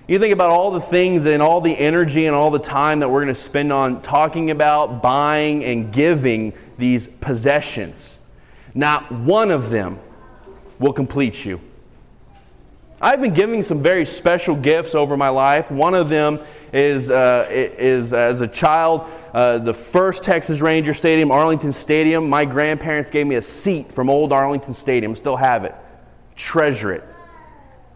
You 0.07 0.19
think 0.19 0.33
about 0.33 0.51
all 0.51 0.71
the 0.71 0.81
things 0.81 1.25
and 1.25 1.41
all 1.41 1.61
the 1.61 1.75
energy 1.75 2.27
and 2.27 2.35
all 2.35 2.51
the 2.51 2.59
time 2.59 2.99
that 2.99 3.09
we're 3.09 3.23
going 3.23 3.33
to 3.33 3.41
spend 3.41 3.73
on 3.73 4.01
talking 4.01 4.51
about, 4.51 5.01
buying, 5.01 5.63
and 5.63 5.91
giving 5.91 6.53
these 6.77 7.07
possessions. 7.07 8.19
Not 8.77 9.11
one 9.11 9.49
of 9.49 9.71
them 9.71 9.97
will 10.77 10.93
complete 10.93 11.43
you. 11.43 11.59
I've 13.01 13.19
been 13.19 13.33
giving 13.33 13.63
some 13.63 13.81
very 13.81 14.05
special 14.05 14.55
gifts 14.55 14.93
over 14.93 15.17
my 15.17 15.29
life. 15.29 15.71
One 15.71 15.95
of 15.95 16.09
them 16.09 16.39
is, 16.71 17.09
uh, 17.09 17.47
is 17.49 18.13
as 18.13 18.41
a 18.41 18.47
child, 18.47 19.09
uh, 19.33 19.57
the 19.57 19.73
first 19.73 20.21
Texas 20.21 20.61
Ranger 20.61 20.93
Stadium, 20.93 21.31
Arlington 21.31 21.71
Stadium. 21.71 22.29
My 22.29 22.45
grandparents 22.45 23.09
gave 23.09 23.25
me 23.25 23.37
a 23.37 23.41
seat 23.41 23.91
from 23.91 24.11
old 24.11 24.31
Arlington 24.31 24.75
Stadium. 24.75 25.15
Still 25.15 25.37
have 25.37 25.63
it. 25.63 25.73
Treasure 26.35 26.91
it. 26.93 27.03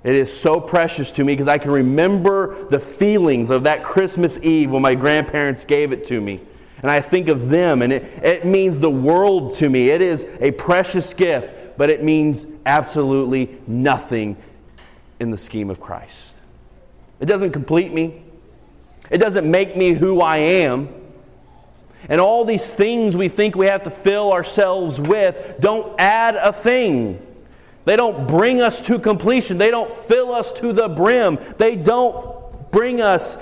It 0.03 0.15
is 0.15 0.35
so 0.35 0.59
precious 0.59 1.11
to 1.11 1.23
me 1.23 1.33
because 1.33 1.47
I 1.47 1.59
can 1.59 1.69
remember 1.69 2.65
the 2.69 2.79
feelings 2.79 3.51
of 3.51 3.65
that 3.65 3.83
Christmas 3.83 4.39
Eve 4.39 4.71
when 4.71 4.81
my 4.81 4.95
grandparents 4.95 5.63
gave 5.63 5.91
it 5.91 6.05
to 6.05 6.19
me. 6.19 6.41
And 6.81 6.89
I 6.89 6.99
think 6.99 7.27
of 7.27 7.49
them, 7.49 7.81
and 7.81 7.93
it, 7.93 8.03
it 8.23 8.45
means 8.45 8.79
the 8.79 8.89
world 8.89 9.53
to 9.55 9.69
me. 9.69 9.89
It 9.89 10.01
is 10.01 10.25
a 10.39 10.51
precious 10.51 11.13
gift, 11.13 11.77
but 11.77 11.89
it 11.89 12.03
means 12.03 12.47
absolutely 12.65 13.57
nothing 13.67 14.35
in 15.19 15.29
the 15.29 15.37
scheme 15.37 15.69
of 15.69 15.79
Christ. 15.79 16.33
It 17.19 17.25
doesn't 17.25 17.51
complete 17.51 17.93
me, 17.93 18.23
it 19.09 19.19
doesn't 19.19 19.49
make 19.49 19.77
me 19.77 19.93
who 19.93 20.21
I 20.21 20.37
am. 20.37 20.89
And 22.09 22.19
all 22.19 22.45
these 22.45 22.73
things 22.73 23.15
we 23.15 23.29
think 23.29 23.55
we 23.55 23.67
have 23.67 23.83
to 23.83 23.91
fill 23.91 24.33
ourselves 24.33 24.99
with 24.99 25.57
don't 25.59 25.93
add 25.99 26.35
a 26.35 26.51
thing. 26.51 27.23
They 27.85 27.95
don't 27.95 28.27
bring 28.27 28.59
us 28.59 28.81
to 28.81 28.97
completion. 28.97 29.59
They 29.59 29.69
don't 29.69 29.91
fill 29.91 30.33
us 30.33 30.51
to 30.53 30.73
the 30.73 30.89
brim. 30.89 31.37
They 31.57 31.75
don't 31.75 32.71
bring 32.71 33.01
us 33.01 33.37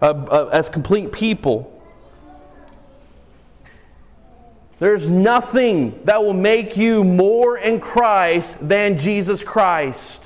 a 0.00 0.14
complete, 0.14 0.48
as 0.52 0.70
complete 0.70 1.12
people. 1.12 1.72
There's 4.78 5.10
nothing 5.10 6.00
that 6.04 6.22
will 6.22 6.34
make 6.34 6.76
you 6.76 7.02
more 7.02 7.56
in 7.56 7.80
Christ 7.80 8.56
than 8.60 8.98
Jesus 8.98 9.42
Christ. 9.42 10.22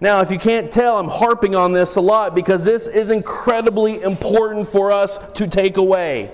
Now, 0.00 0.20
if 0.20 0.30
you 0.30 0.38
can't 0.38 0.70
tell, 0.70 0.98
I'm 0.98 1.08
harping 1.08 1.54
on 1.54 1.72
this 1.72 1.96
a 1.96 2.00
lot 2.00 2.34
because 2.34 2.64
this 2.64 2.88
is 2.88 3.08
incredibly 3.08 4.02
important 4.02 4.66
for 4.68 4.92
us 4.92 5.18
to 5.34 5.46
take 5.46 5.76
away. 5.76 6.32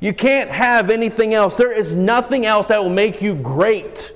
You 0.00 0.12
can't 0.12 0.50
have 0.50 0.90
anything 0.90 1.34
else. 1.34 1.56
There 1.56 1.72
is 1.72 1.96
nothing 1.96 2.44
else 2.44 2.66
that 2.66 2.82
will 2.82 2.90
make 2.90 3.22
you 3.22 3.34
great. 3.34 4.12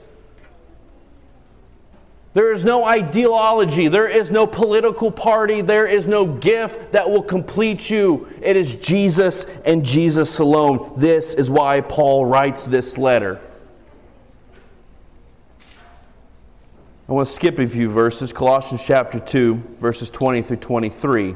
There 2.35 2.53
is 2.53 2.65
no 2.65 2.85
ideology. 2.85 3.89
There 3.89 4.09
is 4.09 4.31
no 4.31 4.47
political 4.47 5.11
party. 5.11 5.61
There 5.61 5.87
is 5.87 6.07
no 6.07 6.25
gift 6.25 6.93
that 6.93 7.09
will 7.09 7.23
complete 7.23 7.91
you. 7.91 8.27
It 8.41 8.57
is 8.57 8.75
Jesus 8.77 9.45
and 9.65 9.85
Jesus 9.85 10.39
alone. 10.39 10.95
This 10.97 11.35
is 11.35 11.51
why 11.51 11.83
Paul 11.83 12.25
writes 12.25 12.67
this 12.67 12.97
letter. 12.97 13.41
I 17.09 17.13
want 17.13 17.27
to 17.27 17.33
skip 17.33 17.59
a 17.59 17.67
few 17.67 17.91
verses. 17.91 18.33
Colossians 18.33 18.83
chapter 18.83 19.21
2, 19.21 19.55
verses 19.79 20.09
20 20.09 20.41
through 20.41 20.57
23. 20.57 21.35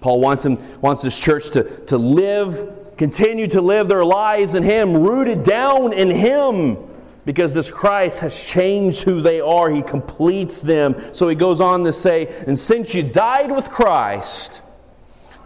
Paul 0.00 0.20
wants, 0.20 0.44
him, 0.44 0.58
wants 0.80 1.02
this 1.02 1.16
church 1.16 1.50
to, 1.50 1.84
to 1.84 1.98
live, 1.98 2.96
continue 2.96 3.46
to 3.48 3.60
live 3.60 3.86
their 3.86 4.04
lives 4.04 4.54
in 4.54 4.62
Him, 4.64 4.96
rooted 4.96 5.42
down 5.44 5.92
in 5.92 6.10
Him, 6.10 6.78
because 7.24 7.54
this 7.54 7.70
Christ 7.70 8.20
has 8.20 8.42
changed 8.42 9.02
who 9.02 9.20
they 9.20 9.40
are. 9.40 9.70
He 9.70 9.82
completes 9.82 10.60
them. 10.60 10.96
So 11.12 11.28
he 11.28 11.34
goes 11.34 11.60
on 11.60 11.84
to 11.84 11.92
say, 11.92 12.26
And 12.46 12.58
since 12.58 12.94
you 12.94 13.02
died 13.02 13.50
with 13.50 13.70
Christ, 13.70 14.62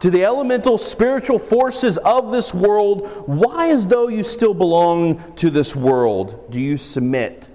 to 0.00 0.11
the 0.11 0.25
elemental 0.25 0.76
spiritual 0.76 1.38
forces 1.38 1.97
of 1.99 2.31
this 2.31 2.52
world, 2.52 3.09
why, 3.26 3.71
as 3.71 3.88
though 3.88 4.09
you 4.09 4.23
still 4.23 4.54
belong 4.54 5.35
to 5.37 5.50
this 5.50 5.75
world, 5.75 6.50
do 6.50 6.61
you 6.61 6.76
submit 6.76 7.49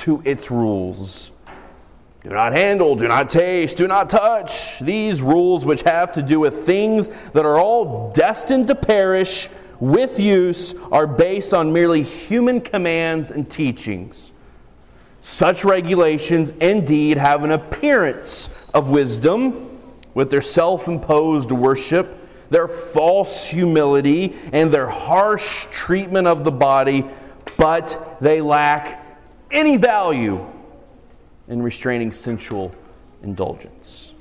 to 0.00 0.22
its 0.24 0.50
rules. 0.50 1.30
Do 2.22 2.28
not 2.28 2.52
handle, 2.52 2.96
do 2.96 3.08
not 3.08 3.30
taste, 3.30 3.78
do 3.78 3.88
not 3.88 4.10
touch. 4.10 4.78
These 4.80 5.22
rules, 5.22 5.64
which 5.64 5.82
have 5.82 6.12
to 6.12 6.22
do 6.22 6.38
with 6.38 6.66
things 6.66 7.08
that 7.32 7.46
are 7.46 7.58
all 7.58 8.12
destined 8.12 8.66
to 8.66 8.74
perish 8.74 9.48
with 9.78 10.20
use, 10.20 10.74
are 10.92 11.06
based 11.06 11.54
on 11.54 11.72
merely 11.72 12.02
human 12.02 12.60
commands 12.60 13.30
and 13.30 13.50
teachings. 13.50 14.34
Such 15.22 15.64
regulations 15.64 16.50
indeed 16.60 17.16
have 17.16 17.42
an 17.42 17.52
appearance 17.52 18.50
of 18.74 18.90
wisdom 18.90 19.78
with 20.12 20.28
their 20.30 20.42
self 20.42 20.88
imposed 20.88 21.50
worship, 21.50 22.18
their 22.50 22.68
false 22.68 23.46
humility, 23.46 24.36
and 24.52 24.70
their 24.70 24.88
harsh 24.88 25.66
treatment 25.70 26.26
of 26.26 26.44
the 26.44 26.52
body, 26.52 27.06
but 27.56 28.18
they 28.20 28.42
lack 28.42 29.06
any 29.50 29.78
value 29.78 30.46
in 31.50 31.60
restraining 31.60 32.12
sensual 32.12 32.72
indulgence. 33.22 34.14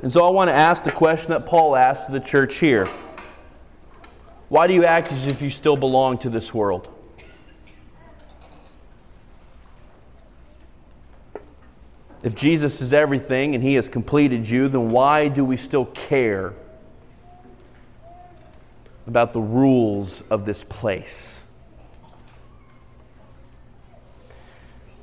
And 0.00 0.10
so 0.10 0.26
I 0.26 0.30
want 0.30 0.48
to 0.48 0.54
ask 0.54 0.84
the 0.84 0.92
question 0.92 1.30
that 1.32 1.44
Paul 1.44 1.76
asked 1.76 2.10
the 2.10 2.20
church 2.20 2.56
here 2.56 2.86
Why 4.48 4.66
do 4.66 4.72
you 4.72 4.84
act 4.84 5.12
as 5.12 5.26
if 5.26 5.42
you 5.42 5.50
still 5.50 5.76
belong 5.76 6.16
to 6.18 6.30
this 6.30 6.54
world? 6.54 6.88
If 12.22 12.36
Jesus 12.36 12.80
is 12.80 12.92
everything 12.92 13.56
and 13.56 13.64
he 13.64 13.74
has 13.74 13.88
completed 13.88 14.48
you, 14.48 14.68
then 14.68 14.90
why 14.90 15.26
do 15.26 15.44
we 15.44 15.56
still 15.56 15.86
care 15.86 16.54
about 19.08 19.32
the 19.32 19.40
rules 19.40 20.22
of 20.30 20.44
this 20.44 20.62
place? 20.62 21.42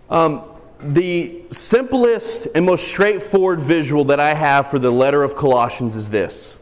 Um, 0.09 0.43
the 0.81 1.43
simplest 1.51 2.47
and 2.55 2.65
most 2.65 2.87
straightforward 2.87 3.59
visual 3.59 4.05
that 4.05 4.19
I 4.19 4.33
have 4.33 4.69
for 4.69 4.79
the 4.79 4.91
letter 4.91 5.23
of 5.23 5.35
Colossians 5.35 5.95
is 5.95 6.09
this 6.09 6.55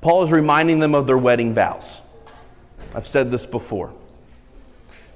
Paul 0.00 0.24
is 0.24 0.32
reminding 0.32 0.80
them 0.80 0.94
of 0.94 1.06
their 1.06 1.18
wedding 1.18 1.52
vows. 1.54 2.00
I've 2.94 3.06
said 3.06 3.30
this 3.30 3.46
before 3.46 3.92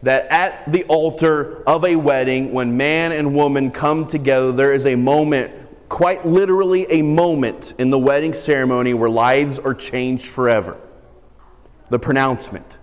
that 0.02 0.26
at 0.30 0.70
the 0.70 0.84
altar 0.84 1.62
of 1.66 1.84
a 1.84 1.96
wedding, 1.96 2.52
when 2.52 2.76
man 2.76 3.12
and 3.12 3.34
woman 3.34 3.70
come 3.70 4.06
together, 4.06 4.52
there 4.52 4.72
is 4.72 4.86
a 4.86 4.94
moment, 4.94 5.52
quite 5.88 6.24
literally 6.26 6.86
a 6.90 7.02
moment 7.02 7.74
in 7.78 7.90
the 7.90 7.98
wedding 7.98 8.34
ceremony 8.34 8.94
where 8.94 9.10
lives 9.10 9.58
are 9.58 9.74
changed 9.74 10.26
forever. 10.26 10.78
The 11.88 11.98
pronouncement. 11.98 12.78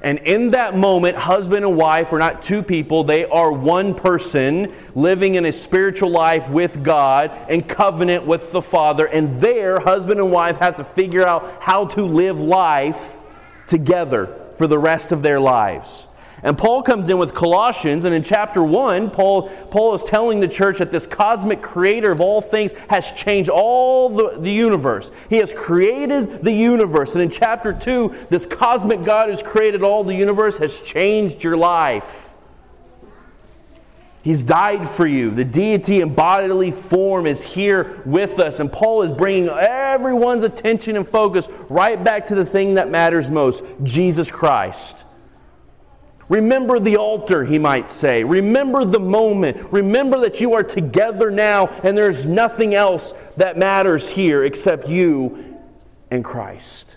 And 0.00 0.18
in 0.20 0.50
that 0.50 0.76
moment, 0.76 1.16
husband 1.16 1.64
and 1.64 1.76
wife 1.76 2.12
are 2.12 2.18
not 2.18 2.40
two 2.40 2.62
people, 2.62 3.02
they 3.02 3.24
are 3.24 3.50
one 3.50 3.94
person 3.94 4.72
living 4.94 5.34
in 5.34 5.44
a 5.44 5.52
spiritual 5.52 6.10
life 6.10 6.48
with 6.48 6.84
God 6.84 7.32
and 7.48 7.68
covenant 7.68 8.24
with 8.24 8.52
the 8.52 8.62
Father. 8.62 9.06
And 9.06 9.34
there, 9.40 9.80
husband 9.80 10.20
and 10.20 10.30
wife 10.30 10.58
have 10.58 10.76
to 10.76 10.84
figure 10.84 11.26
out 11.26 11.60
how 11.60 11.86
to 11.86 12.04
live 12.04 12.40
life 12.40 13.18
together 13.66 14.34
for 14.54 14.66
the 14.66 14.78
rest 14.78 15.12
of 15.12 15.22
their 15.22 15.40
lives. 15.40 16.06
And 16.42 16.56
Paul 16.56 16.82
comes 16.82 17.08
in 17.08 17.18
with 17.18 17.34
Colossians, 17.34 18.04
and 18.04 18.14
in 18.14 18.22
chapter 18.22 18.62
1, 18.62 19.10
Paul, 19.10 19.48
Paul 19.70 19.94
is 19.94 20.04
telling 20.04 20.38
the 20.38 20.46
church 20.46 20.78
that 20.78 20.92
this 20.92 21.06
cosmic 21.06 21.60
creator 21.60 22.12
of 22.12 22.20
all 22.20 22.40
things 22.40 22.72
has 22.88 23.10
changed 23.12 23.50
all 23.50 24.08
the, 24.08 24.38
the 24.38 24.52
universe. 24.52 25.10
He 25.28 25.38
has 25.38 25.52
created 25.52 26.44
the 26.44 26.52
universe. 26.52 27.14
And 27.14 27.22
in 27.22 27.30
chapter 27.30 27.72
2, 27.72 28.26
this 28.30 28.46
cosmic 28.46 29.02
God 29.02 29.30
who's 29.30 29.42
created 29.42 29.82
all 29.82 30.04
the 30.04 30.14
universe 30.14 30.58
has 30.58 30.78
changed 30.80 31.42
your 31.42 31.56
life. 31.56 32.26
He's 34.22 34.42
died 34.42 34.88
for 34.88 35.06
you. 35.06 35.30
The 35.30 35.44
deity 35.44 36.02
in 36.02 36.14
bodily 36.14 36.70
form 36.70 37.26
is 37.26 37.42
here 37.42 38.02
with 38.04 38.38
us. 38.38 38.60
And 38.60 38.70
Paul 38.70 39.02
is 39.02 39.10
bringing 39.10 39.48
everyone's 39.48 40.42
attention 40.42 40.96
and 40.96 41.08
focus 41.08 41.48
right 41.68 42.02
back 42.02 42.26
to 42.26 42.34
the 42.34 42.44
thing 42.44 42.74
that 42.74 42.90
matters 42.90 43.30
most 43.30 43.64
Jesus 43.82 44.30
Christ. 44.30 45.04
Remember 46.28 46.78
the 46.78 46.96
altar, 46.96 47.44
he 47.44 47.58
might 47.58 47.88
say. 47.88 48.22
Remember 48.22 48.84
the 48.84 49.00
moment. 49.00 49.72
Remember 49.72 50.20
that 50.20 50.40
you 50.40 50.52
are 50.54 50.62
together 50.62 51.30
now 51.30 51.68
and 51.82 51.96
there's 51.96 52.26
nothing 52.26 52.74
else 52.74 53.14
that 53.36 53.56
matters 53.56 54.08
here 54.08 54.44
except 54.44 54.88
you 54.88 55.58
and 56.10 56.22
Christ. 56.24 56.96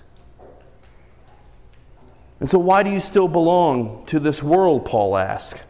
And 2.41 2.49
so, 2.49 2.59
why 2.59 2.83
do 2.83 2.89
you 2.89 2.99
still 2.99 3.27
belong 3.27 4.05
to 4.07 4.19
this 4.19 4.41
world? 4.41 4.83
Paul 4.83 5.15
asks. 5.15 5.61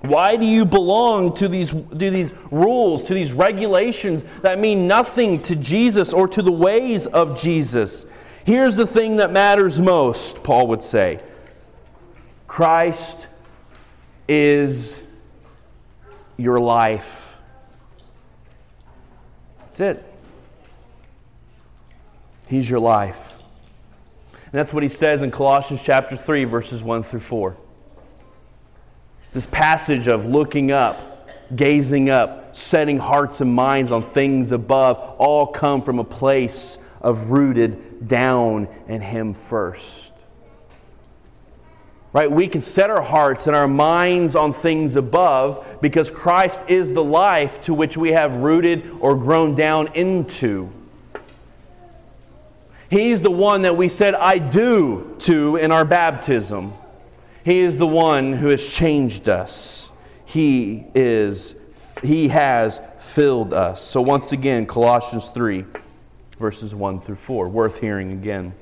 Why 0.00 0.36
do 0.36 0.44
you 0.44 0.66
belong 0.66 1.32
to 1.36 1.48
these, 1.48 1.70
to 1.70 2.10
these 2.10 2.34
rules, 2.50 3.04
to 3.04 3.14
these 3.14 3.32
regulations 3.32 4.22
that 4.42 4.58
mean 4.58 4.86
nothing 4.86 5.40
to 5.42 5.56
Jesus 5.56 6.12
or 6.12 6.28
to 6.28 6.42
the 6.42 6.52
ways 6.52 7.06
of 7.06 7.40
Jesus? 7.40 8.04
Here's 8.44 8.76
the 8.76 8.86
thing 8.86 9.16
that 9.16 9.32
matters 9.32 9.80
most, 9.80 10.42
Paul 10.42 10.66
would 10.66 10.82
say 10.82 11.20
Christ 12.46 13.26
is 14.28 15.02
your 16.36 16.60
life. 16.60 17.38
That's 19.60 19.80
it. 19.80 20.04
He's 22.46 22.68
your 22.68 22.80
life. 22.80 23.32
And 24.32 24.52
that's 24.52 24.72
what 24.72 24.82
he 24.82 24.88
says 24.88 25.22
in 25.22 25.30
Colossians 25.30 25.82
chapter 25.82 26.16
3, 26.16 26.44
verses 26.44 26.82
1 26.82 27.02
through 27.02 27.20
4. 27.20 27.56
This 29.32 29.48
passage 29.48 30.06
of 30.06 30.26
looking 30.26 30.70
up, 30.70 31.28
gazing 31.56 32.08
up, 32.10 32.54
setting 32.54 32.98
hearts 32.98 33.40
and 33.40 33.52
minds 33.52 33.90
on 33.90 34.02
things 34.02 34.52
above, 34.52 34.98
all 35.18 35.46
come 35.46 35.82
from 35.82 35.98
a 35.98 36.04
place 36.04 36.78
of 37.00 37.30
rooted 37.30 38.06
down 38.06 38.68
in 38.86 39.00
Him 39.00 39.34
first 39.34 40.12
right? 42.14 42.30
We 42.30 42.46
can 42.46 42.60
set 42.60 42.90
our 42.90 43.02
hearts 43.02 43.48
and 43.48 43.56
our 43.56 43.66
minds 43.66 44.36
on 44.36 44.52
things 44.52 44.94
above 44.94 45.66
because 45.82 46.12
Christ 46.12 46.62
is 46.68 46.92
the 46.92 47.02
life 47.02 47.60
to 47.62 47.74
which 47.74 47.96
we 47.96 48.12
have 48.12 48.36
rooted 48.36 48.88
or 49.00 49.16
grown 49.16 49.56
down 49.56 49.88
into. 49.94 50.70
He's 52.88 53.20
the 53.20 53.32
one 53.32 53.62
that 53.62 53.76
we 53.76 53.88
said, 53.88 54.14
I 54.14 54.38
do 54.38 55.16
to 55.20 55.56
in 55.56 55.72
our 55.72 55.84
baptism. 55.84 56.74
He 57.44 57.58
is 57.58 57.78
the 57.78 57.86
one 57.86 58.32
who 58.32 58.46
has 58.46 58.64
changed 58.64 59.28
us. 59.28 59.90
He 60.24 60.86
is, 60.94 61.56
He 62.04 62.28
has 62.28 62.80
filled 63.00 63.52
us. 63.52 63.82
So 63.82 64.00
once 64.00 64.30
again, 64.30 64.66
Colossians 64.66 65.30
3, 65.30 65.64
verses 66.38 66.76
1 66.76 67.00
through 67.00 67.16
4, 67.16 67.48
worth 67.48 67.80
hearing 67.80 68.12
again 68.12 68.54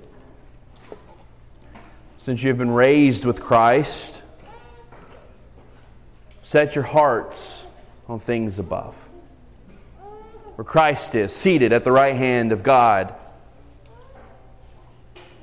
since 2.22 2.40
you 2.44 2.50
have 2.50 2.58
been 2.58 2.70
raised 2.70 3.24
with 3.24 3.40
Christ, 3.42 4.22
set 6.40 6.76
your 6.76 6.84
hearts 6.84 7.64
on 8.08 8.20
things 8.20 8.60
above, 8.60 8.94
where 10.54 10.64
Christ 10.64 11.16
is, 11.16 11.34
seated 11.34 11.72
at 11.72 11.82
the 11.82 11.90
right 11.90 12.14
hand 12.14 12.52
of 12.52 12.62
God. 12.62 13.12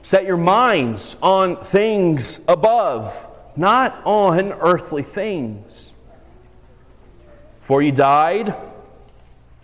Set 0.04 0.24
your 0.24 0.38
minds 0.38 1.18
on 1.22 1.58
things 1.58 2.40
above, 2.48 3.28
not 3.58 4.02
on 4.06 4.54
earthly 4.54 5.04
things. 5.04 5.92
For 7.60 7.82
you 7.82 7.92
died, 7.92 8.56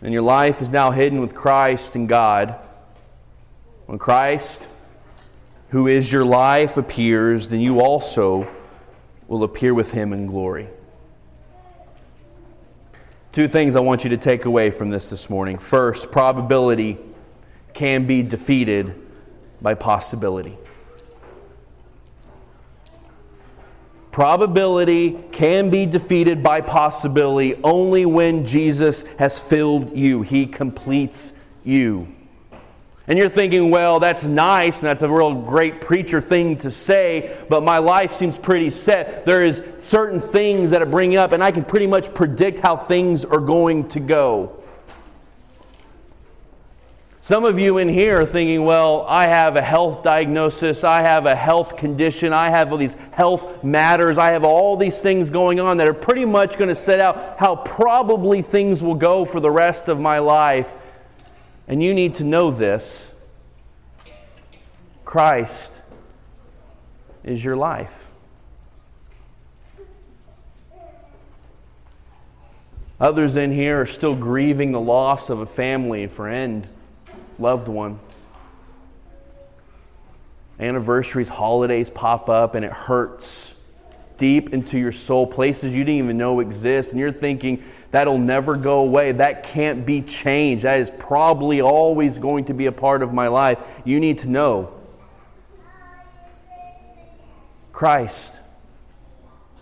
and 0.01 0.11
your 0.11 0.21
life 0.21 0.61
is 0.61 0.69
now 0.69 0.91
hidden 0.91 1.21
with 1.21 1.33
Christ 1.33 1.95
in 1.95 2.07
God. 2.07 2.55
When 3.85 3.97
Christ 3.97 4.67
who 5.75 5.87
is 5.87 6.09
your 6.09 6.23
life, 6.23 6.77
appears, 6.77 7.49
then 7.49 7.59
you 7.59 7.81
also 7.81 8.47
will 9.27 9.43
appear 9.43 9.73
with 9.73 9.91
him 9.91 10.13
in 10.13 10.25
glory. 10.25 10.69
Two 13.33 13.49
things 13.49 13.75
I 13.75 13.81
want 13.81 14.05
you 14.05 14.09
to 14.11 14.17
take 14.17 14.45
away 14.45 14.71
from 14.71 14.89
this 14.89 15.09
this 15.09 15.29
morning. 15.29 15.57
First, 15.57 16.11
probability 16.11 16.97
can 17.73 18.07
be 18.07 18.23
defeated 18.23 18.95
by 19.61 19.73
possibility. 19.73 20.57
Probability 24.13 25.19
can 25.33 25.69
be 25.69 25.85
defeated 25.85 26.41
by 26.41 26.61
possibility 26.61 27.55
only 27.65 28.05
when 28.05 28.45
Jesus 28.45 29.03
has 29.19 29.41
filled 29.41 29.93
you. 29.93 30.21
He 30.21 30.45
completes 30.45 31.33
you. 31.65 32.14
And 33.07 33.19
you're 33.19 33.29
thinking, 33.29 33.69
well, 33.69 33.99
that's 33.99 34.23
nice 34.23 34.81
and 34.81 34.87
that's 34.87 35.03
a 35.03 35.09
real 35.09 35.33
great 35.33 35.79
preacher 35.79 36.21
thing 36.21 36.57
to 36.57 36.71
say, 36.71 37.37
but 37.49 37.61
my 37.61 37.77
life 37.77 38.13
seems 38.13 38.35
pretty 38.37 38.71
set. 38.71 39.25
There 39.25 39.45
is 39.45 39.61
certain 39.79 40.19
things 40.19 40.71
that 40.71 40.81
I 40.81 40.85
bring 40.85 41.15
up, 41.15 41.31
and 41.31 41.43
I 41.43 41.51
can 41.51 41.63
pretty 41.63 41.85
much 41.85 42.13
predict 42.15 42.59
how 42.59 42.75
things 42.75 43.23
are 43.23 43.39
going 43.39 43.87
to 43.89 43.99
go. 43.99 44.59
Some 47.21 47.43
of 47.43 47.57
you 47.57 47.79
in 47.79 47.89
here 47.89 48.21
are 48.21 48.25
thinking, 48.25 48.65
well, 48.65 49.03
I 49.07 49.27
have 49.27 49.55
a 49.55 49.61
health 49.61 50.03
diagnosis, 50.03 50.83
I 50.83 51.01
have 51.01 51.25
a 51.25 51.35
health 51.35 51.75
condition, 51.75 52.33
I 52.33 52.51
have 52.51 52.71
all 52.71 52.77
these 52.77 52.95
health 53.11 53.63
matters, 53.63 54.19
I 54.19 54.27
have 54.27 54.43
all 54.43 54.77
these 54.77 54.99
things 55.01 55.31
going 55.31 55.59
on 55.59 55.77
that 55.77 55.87
are 55.87 55.93
pretty 55.93 56.25
much 56.25 56.55
going 56.55 56.69
to 56.69 56.75
set 56.75 56.99
out 56.99 57.39
how 57.39 57.55
probably 57.55 58.43
things 58.43 58.83
will 58.83 58.93
go 58.93 59.25
for 59.25 59.39
the 59.39 59.49
rest 59.49 59.87
of 59.89 59.99
my 59.99 60.19
life. 60.19 60.71
And 61.67 61.81
you 61.81 61.93
need 61.93 62.15
to 62.15 62.23
know 62.23 62.51
this 62.51 63.07
Christ 65.03 65.73
is 67.23 67.43
your 67.43 67.55
life. 67.55 68.05
Others 72.99 73.35
in 73.35 73.51
here 73.51 73.81
are 73.81 73.85
still 73.85 74.15
grieving 74.15 74.71
the 74.71 74.79
loss 74.79 75.29
of 75.29 75.39
a 75.39 75.45
family, 75.45 76.07
friend, 76.07 76.67
loved 77.37 77.67
one. 77.67 77.99
Anniversaries, 80.59 81.27
holidays 81.27 81.89
pop 81.89 82.29
up, 82.29 82.55
and 82.55 82.63
it 82.63 82.71
hurts 82.71 83.55
deep 84.17 84.53
into 84.53 84.79
your 84.79 84.93
soul, 84.93 85.27
places 85.27 85.75
you 85.75 85.83
didn't 85.83 85.99
even 85.99 86.17
know 86.17 86.39
exist. 86.39 86.91
And 86.91 86.99
you're 86.99 87.11
thinking, 87.11 87.61
That'll 87.95 88.17
never 88.17 88.57
go 88.57 88.79
away. 88.79 89.13
That 89.13 89.43
can't 89.43 89.85
be 89.85 90.01
changed. 90.01 90.65
That 90.65 90.81
is 90.81 90.91
probably 90.99 91.61
always 91.61 92.17
going 92.17 92.43
to 92.45 92.53
be 92.53 92.65
a 92.65 92.71
part 92.73 93.01
of 93.01 93.13
my 93.13 93.29
life. 93.29 93.57
You 93.85 94.01
need 94.01 94.19
to 94.19 94.27
know 94.27 94.73
Christ 97.71 98.33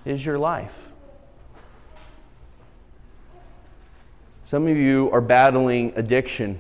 is 0.04 0.26
your 0.26 0.40
life. 0.40 0.88
Some 4.46 4.66
of 4.66 4.78
you 4.78 5.12
are 5.12 5.22
battling 5.22 5.94
addiction. 5.96 6.58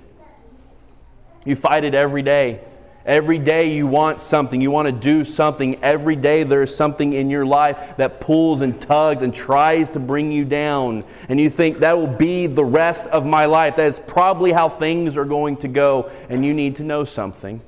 You 1.43 1.55
fight 1.55 1.85
it 1.85 1.95
every 1.95 2.21
day. 2.21 2.59
Every 3.05 3.37
day 3.37 3.73
you 3.73 3.85
want 3.85 4.21
something, 4.21 4.61
you 4.61 4.71
want 4.71 4.85
to 4.85 4.93
do 4.93 5.25
something. 5.25 5.83
Every 5.83 6.15
day 6.15 6.43
there's 6.43 6.73
something 6.73 7.11
in 7.11 7.29
your 7.29 7.45
life 7.45 7.97
that 7.97 8.21
pulls 8.21 8.61
and 8.61 8.79
tugs 8.79 9.23
and 9.23 9.33
tries 9.33 9.89
to 9.91 9.99
bring 9.99 10.31
you 10.31 10.45
down. 10.45 11.03
And 11.27 11.39
you 11.39 11.49
think 11.49 11.79
that 11.79 11.97
will 11.97 12.07
be 12.07 12.47
the 12.47 12.63
rest 12.63 13.05
of 13.07 13.25
my 13.25 13.45
life. 13.45 13.75
That 13.75 13.87
is 13.87 13.99
probably 13.99 14.53
how 14.53 14.69
things 14.69 15.17
are 15.17 15.25
going 15.25 15.57
to 15.57 15.67
go. 15.67 16.11
And 16.29 16.45
you 16.45 16.53
need 16.53 16.77
to 16.77 16.83
know 16.83 17.03
something 17.03 17.61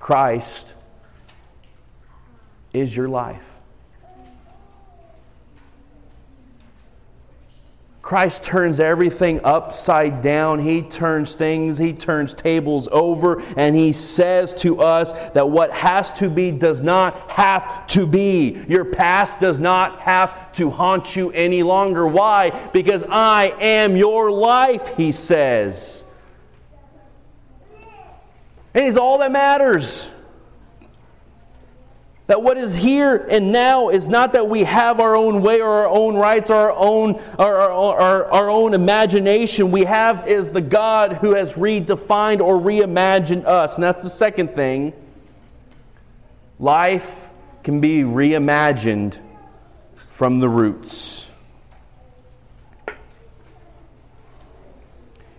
Christ 0.00 0.66
is 2.72 2.96
your 2.96 3.08
life. 3.08 3.55
Christ 8.06 8.44
turns 8.44 8.78
everything 8.78 9.40
upside 9.42 10.20
down. 10.20 10.60
He 10.60 10.80
turns 10.80 11.34
things, 11.34 11.76
he 11.76 11.92
turns 11.92 12.34
tables 12.34 12.88
over, 12.92 13.42
and 13.56 13.74
he 13.74 13.90
says 13.90 14.54
to 14.62 14.80
us 14.80 15.12
that 15.32 15.50
what 15.50 15.72
has 15.72 16.12
to 16.12 16.30
be 16.30 16.52
does 16.52 16.80
not 16.80 17.28
have 17.28 17.84
to 17.88 18.06
be. 18.06 18.62
Your 18.68 18.84
past 18.84 19.40
does 19.40 19.58
not 19.58 19.98
have 20.02 20.52
to 20.52 20.70
haunt 20.70 21.16
you 21.16 21.32
any 21.32 21.64
longer. 21.64 22.06
Why? 22.06 22.50
Because 22.72 23.02
I 23.08 23.46
am 23.60 23.96
your 23.96 24.30
life, 24.30 24.96
he 24.96 25.10
says. 25.10 26.04
And 28.72 28.84
he's 28.84 28.96
all 28.96 29.18
that 29.18 29.32
matters. 29.32 30.08
That 32.26 32.42
what 32.42 32.58
is 32.58 32.74
here 32.74 33.14
and 33.30 33.52
now 33.52 33.88
is 33.88 34.08
not 34.08 34.32
that 34.32 34.48
we 34.48 34.64
have 34.64 34.98
our 34.98 35.16
own 35.16 35.42
way 35.42 35.60
or 35.60 35.68
our 35.68 35.88
own 35.88 36.16
rights 36.16 36.50
or 36.50 36.56
our 36.56 36.72
own, 36.72 37.22
our, 37.38 37.56
our, 37.56 38.00
our, 38.00 38.24
our 38.24 38.50
own 38.50 38.74
imagination. 38.74 39.70
We 39.70 39.84
have 39.84 40.26
is 40.26 40.50
the 40.50 40.60
God 40.60 41.14
who 41.14 41.36
has 41.36 41.54
redefined 41.54 42.40
or 42.40 42.58
reimagined 42.58 43.44
us. 43.44 43.76
And 43.76 43.84
that's 43.84 44.02
the 44.02 44.10
second 44.10 44.56
thing. 44.56 44.92
Life 46.58 47.28
can 47.62 47.80
be 47.80 48.02
reimagined 48.02 49.20
from 50.10 50.40
the 50.40 50.48
roots. 50.48 51.30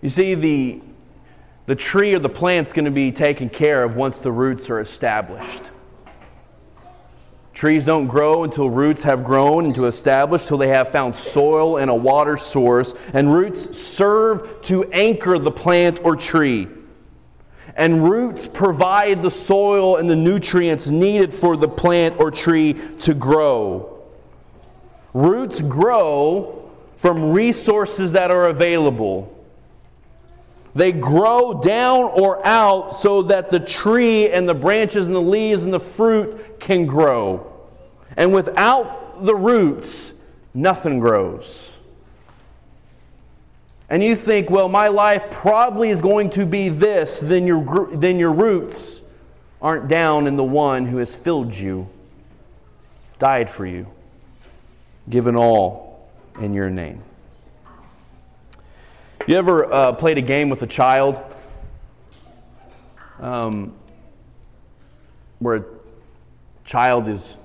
You 0.00 0.08
see, 0.08 0.34
the, 0.34 0.80
the 1.66 1.74
tree 1.74 2.14
or 2.14 2.18
the 2.18 2.28
plant's 2.30 2.72
going 2.72 2.86
to 2.86 2.90
be 2.90 3.12
taken 3.12 3.50
care 3.50 3.82
of 3.82 3.96
once 3.96 4.20
the 4.20 4.32
roots 4.32 4.70
are 4.70 4.80
established. 4.80 5.62
Trees 7.58 7.84
don't 7.84 8.06
grow 8.06 8.44
until 8.44 8.70
roots 8.70 9.02
have 9.02 9.24
grown 9.24 9.64
and 9.64 9.74
to 9.74 9.86
establish 9.86 10.44
till 10.44 10.58
they 10.58 10.68
have 10.68 10.92
found 10.92 11.16
soil 11.16 11.78
and 11.78 11.90
a 11.90 11.94
water 11.94 12.36
source, 12.36 12.94
and 13.12 13.34
roots 13.34 13.76
serve 13.76 14.62
to 14.62 14.84
anchor 14.92 15.40
the 15.40 15.50
plant 15.50 16.00
or 16.04 16.14
tree. 16.14 16.68
And 17.74 18.08
roots 18.08 18.46
provide 18.46 19.22
the 19.22 19.30
soil 19.32 19.96
and 19.96 20.08
the 20.08 20.14
nutrients 20.14 20.86
needed 20.86 21.34
for 21.34 21.56
the 21.56 21.66
plant 21.66 22.20
or 22.20 22.30
tree 22.30 22.74
to 23.00 23.12
grow. 23.12 24.04
Roots 25.12 25.60
grow 25.60 26.70
from 26.94 27.32
resources 27.32 28.12
that 28.12 28.30
are 28.30 28.50
available. 28.50 29.36
They 30.78 30.92
grow 30.92 31.60
down 31.60 32.04
or 32.04 32.46
out 32.46 32.94
so 32.94 33.22
that 33.22 33.50
the 33.50 33.58
tree 33.58 34.30
and 34.30 34.48
the 34.48 34.54
branches 34.54 35.08
and 35.08 35.16
the 35.16 35.20
leaves 35.20 35.64
and 35.64 35.74
the 35.74 35.80
fruit 35.80 36.60
can 36.60 36.86
grow. 36.86 37.52
And 38.16 38.32
without 38.32 39.24
the 39.24 39.34
roots, 39.34 40.12
nothing 40.54 41.00
grows. 41.00 41.72
And 43.90 44.04
you 44.04 44.14
think, 44.14 44.50
well, 44.50 44.68
my 44.68 44.86
life 44.86 45.28
probably 45.32 45.90
is 45.90 46.00
going 46.00 46.30
to 46.30 46.46
be 46.46 46.68
this, 46.68 47.18
then 47.18 47.44
your, 47.44 47.88
then 47.96 48.20
your 48.20 48.32
roots 48.32 49.00
aren't 49.60 49.88
down 49.88 50.28
in 50.28 50.36
the 50.36 50.44
one 50.44 50.86
who 50.86 50.98
has 50.98 51.12
filled 51.12 51.56
you, 51.56 51.88
died 53.18 53.50
for 53.50 53.66
you, 53.66 53.88
given 55.10 55.34
all 55.34 56.08
in 56.40 56.54
your 56.54 56.70
name. 56.70 57.02
You 59.28 59.36
ever 59.36 59.70
uh, 59.70 59.92
played 59.92 60.16
a 60.16 60.22
game 60.22 60.48
with 60.48 60.62
a 60.62 60.66
child 60.66 61.20
um, 63.20 63.74
where 65.38 65.56
a 65.56 65.64
child 66.64 67.08
is 67.08 67.36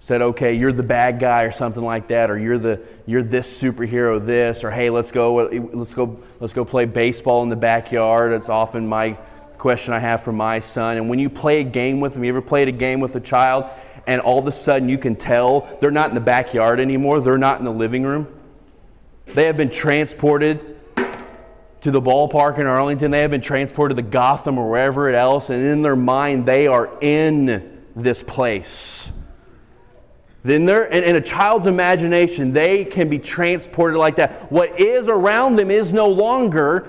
said, 0.00 0.20
okay, 0.20 0.52
you're 0.52 0.74
the 0.74 0.82
bad 0.82 1.18
guy 1.18 1.44
or 1.44 1.50
something 1.50 1.82
like 1.82 2.08
that, 2.08 2.30
or 2.30 2.38
you're 2.38 2.58
the 2.58 2.82
you're 3.06 3.22
this 3.22 3.58
superhero, 3.58 4.22
this, 4.22 4.64
or 4.64 4.70
hey, 4.70 4.90
let's 4.90 5.12
go 5.12 5.48
let's 5.72 5.94
go 5.94 6.20
let's 6.40 6.52
go 6.52 6.62
play 6.62 6.84
baseball 6.84 7.42
in 7.42 7.48
the 7.48 7.56
backyard. 7.56 8.34
It's 8.34 8.50
often 8.50 8.86
my 8.86 9.12
question 9.56 9.94
I 9.94 9.98
have 9.98 10.22
for 10.22 10.32
my 10.32 10.60
son. 10.60 10.98
And 10.98 11.08
when 11.08 11.18
you 11.18 11.30
play 11.30 11.62
a 11.62 11.64
game 11.64 12.00
with 12.00 12.12
them, 12.12 12.22
you 12.22 12.28
ever 12.28 12.42
played 12.42 12.68
a 12.68 12.72
game 12.72 13.00
with 13.00 13.16
a 13.16 13.20
child, 13.20 13.64
and 14.06 14.20
all 14.20 14.38
of 14.38 14.46
a 14.46 14.52
sudden 14.52 14.90
you 14.90 14.98
can 14.98 15.16
tell 15.16 15.74
they're 15.80 15.90
not 15.90 16.10
in 16.10 16.14
the 16.14 16.20
backyard 16.20 16.80
anymore, 16.80 17.18
they're 17.18 17.38
not 17.38 17.60
in 17.60 17.64
the 17.64 17.72
living 17.72 18.02
room. 18.02 18.28
They 19.24 19.46
have 19.46 19.56
been 19.56 19.70
transported 19.70 20.69
to 21.82 21.90
the 21.90 22.00
ballpark 22.00 22.58
in 22.58 22.66
Arlington. 22.66 23.10
They 23.10 23.20
have 23.20 23.30
been 23.30 23.40
transported 23.40 23.96
to 23.96 24.02
Gotham 24.02 24.58
or 24.58 24.70
wherever 24.70 25.08
else, 25.10 25.50
and 25.50 25.64
in 25.64 25.82
their 25.82 25.96
mind, 25.96 26.46
they 26.46 26.66
are 26.66 26.90
in 27.00 27.82
this 27.96 28.22
place. 28.22 29.10
Then 30.42 30.64
they're, 30.64 30.84
in, 30.84 31.04
in 31.04 31.16
a 31.16 31.20
child's 31.20 31.66
imagination, 31.66 32.52
they 32.52 32.84
can 32.84 33.08
be 33.08 33.18
transported 33.18 33.98
like 33.98 34.16
that. 34.16 34.50
What 34.50 34.80
is 34.80 35.08
around 35.08 35.56
them 35.56 35.70
is 35.70 35.92
no 35.92 36.08
longer, 36.08 36.88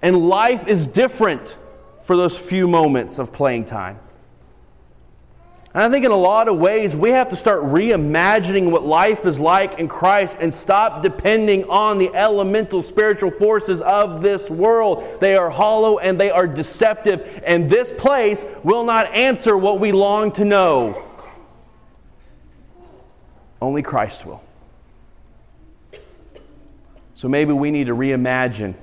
and 0.00 0.28
life 0.28 0.66
is 0.66 0.86
different 0.86 1.56
for 2.02 2.16
those 2.16 2.38
few 2.38 2.66
moments 2.66 3.18
of 3.18 3.32
playing 3.32 3.66
time. 3.66 4.00
And 5.78 5.84
I 5.84 5.90
think 5.90 6.04
in 6.04 6.10
a 6.10 6.16
lot 6.16 6.48
of 6.48 6.58
ways, 6.58 6.96
we 6.96 7.10
have 7.10 7.28
to 7.28 7.36
start 7.36 7.62
reimagining 7.62 8.72
what 8.72 8.82
life 8.82 9.24
is 9.24 9.38
like 9.38 9.78
in 9.78 9.86
Christ 9.86 10.36
and 10.40 10.52
stop 10.52 11.04
depending 11.04 11.62
on 11.70 11.98
the 11.98 12.12
elemental 12.16 12.82
spiritual 12.82 13.30
forces 13.30 13.80
of 13.80 14.20
this 14.20 14.50
world. 14.50 15.20
They 15.20 15.36
are 15.36 15.48
hollow 15.48 15.98
and 15.98 16.20
they 16.20 16.32
are 16.32 16.48
deceptive, 16.48 17.40
and 17.44 17.70
this 17.70 17.92
place 17.96 18.44
will 18.64 18.82
not 18.82 19.14
answer 19.14 19.56
what 19.56 19.78
we 19.78 19.92
long 19.92 20.32
to 20.32 20.44
know. 20.44 21.06
Only 23.62 23.82
Christ 23.82 24.26
will. 24.26 24.42
So 27.14 27.28
maybe 27.28 27.52
we 27.52 27.70
need 27.70 27.86
to 27.86 27.94
reimagine. 27.94 28.74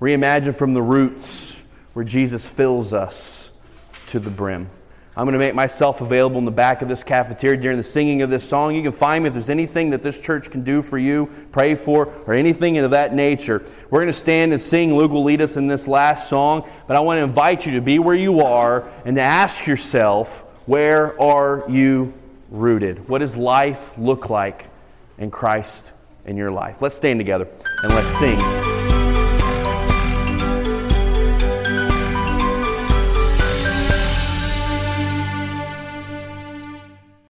Reimagine 0.00 0.52
from 0.52 0.74
the 0.74 0.82
roots 0.82 1.54
where 1.92 2.04
Jesus 2.04 2.48
fills 2.48 2.92
us 2.92 3.52
to 4.08 4.18
the 4.18 4.30
brim. 4.30 4.68
I'm 5.20 5.26
going 5.26 5.34
to 5.34 5.38
make 5.38 5.54
myself 5.54 6.00
available 6.00 6.38
in 6.38 6.46
the 6.46 6.50
back 6.50 6.80
of 6.80 6.88
this 6.88 7.04
cafeteria 7.04 7.60
during 7.60 7.76
the 7.76 7.82
singing 7.82 8.22
of 8.22 8.30
this 8.30 8.42
song. 8.42 8.74
You 8.74 8.80
can 8.80 8.90
find 8.90 9.22
me 9.22 9.28
if 9.28 9.34
there's 9.34 9.50
anything 9.50 9.90
that 9.90 10.02
this 10.02 10.18
church 10.18 10.50
can 10.50 10.64
do 10.64 10.80
for 10.80 10.96
you, 10.96 11.28
pray 11.52 11.74
for, 11.74 12.06
or 12.26 12.32
anything 12.32 12.78
of 12.78 12.90
that 12.92 13.14
nature. 13.14 13.62
We're 13.90 13.98
going 13.98 14.06
to 14.06 14.14
stand 14.14 14.52
and 14.52 14.58
sing. 14.58 14.96
Luke 14.96 15.12
will 15.12 15.22
lead 15.22 15.42
us 15.42 15.58
in 15.58 15.66
this 15.66 15.86
last 15.86 16.30
song, 16.30 16.66
but 16.86 16.96
I 16.96 17.00
want 17.00 17.18
to 17.18 17.24
invite 17.24 17.66
you 17.66 17.72
to 17.72 17.82
be 17.82 17.98
where 17.98 18.16
you 18.16 18.40
are 18.40 18.88
and 19.04 19.14
to 19.16 19.20
ask 19.20 19.66
yourself, 19.66 20.38
where 20.64 21.20
are 21.20 21.66
you 21.68 22.14
rooted? 22.50 23.06
What 23.06 23.18
does 23.18 23.36
life 23.36 23.90
look 23.98 24.30
like 24.30 24.68
in 25.18 25.30
Christ 25.30 25.92
in 26.24 26.38
your 26.38 26.50
life? 26.50 26.80
Let's 26.80 26.94
stand 26.94 27.20
together 27.20 27.46
and 27.82 27.92
let's 27.92 28.08
sing. 28.18 28.69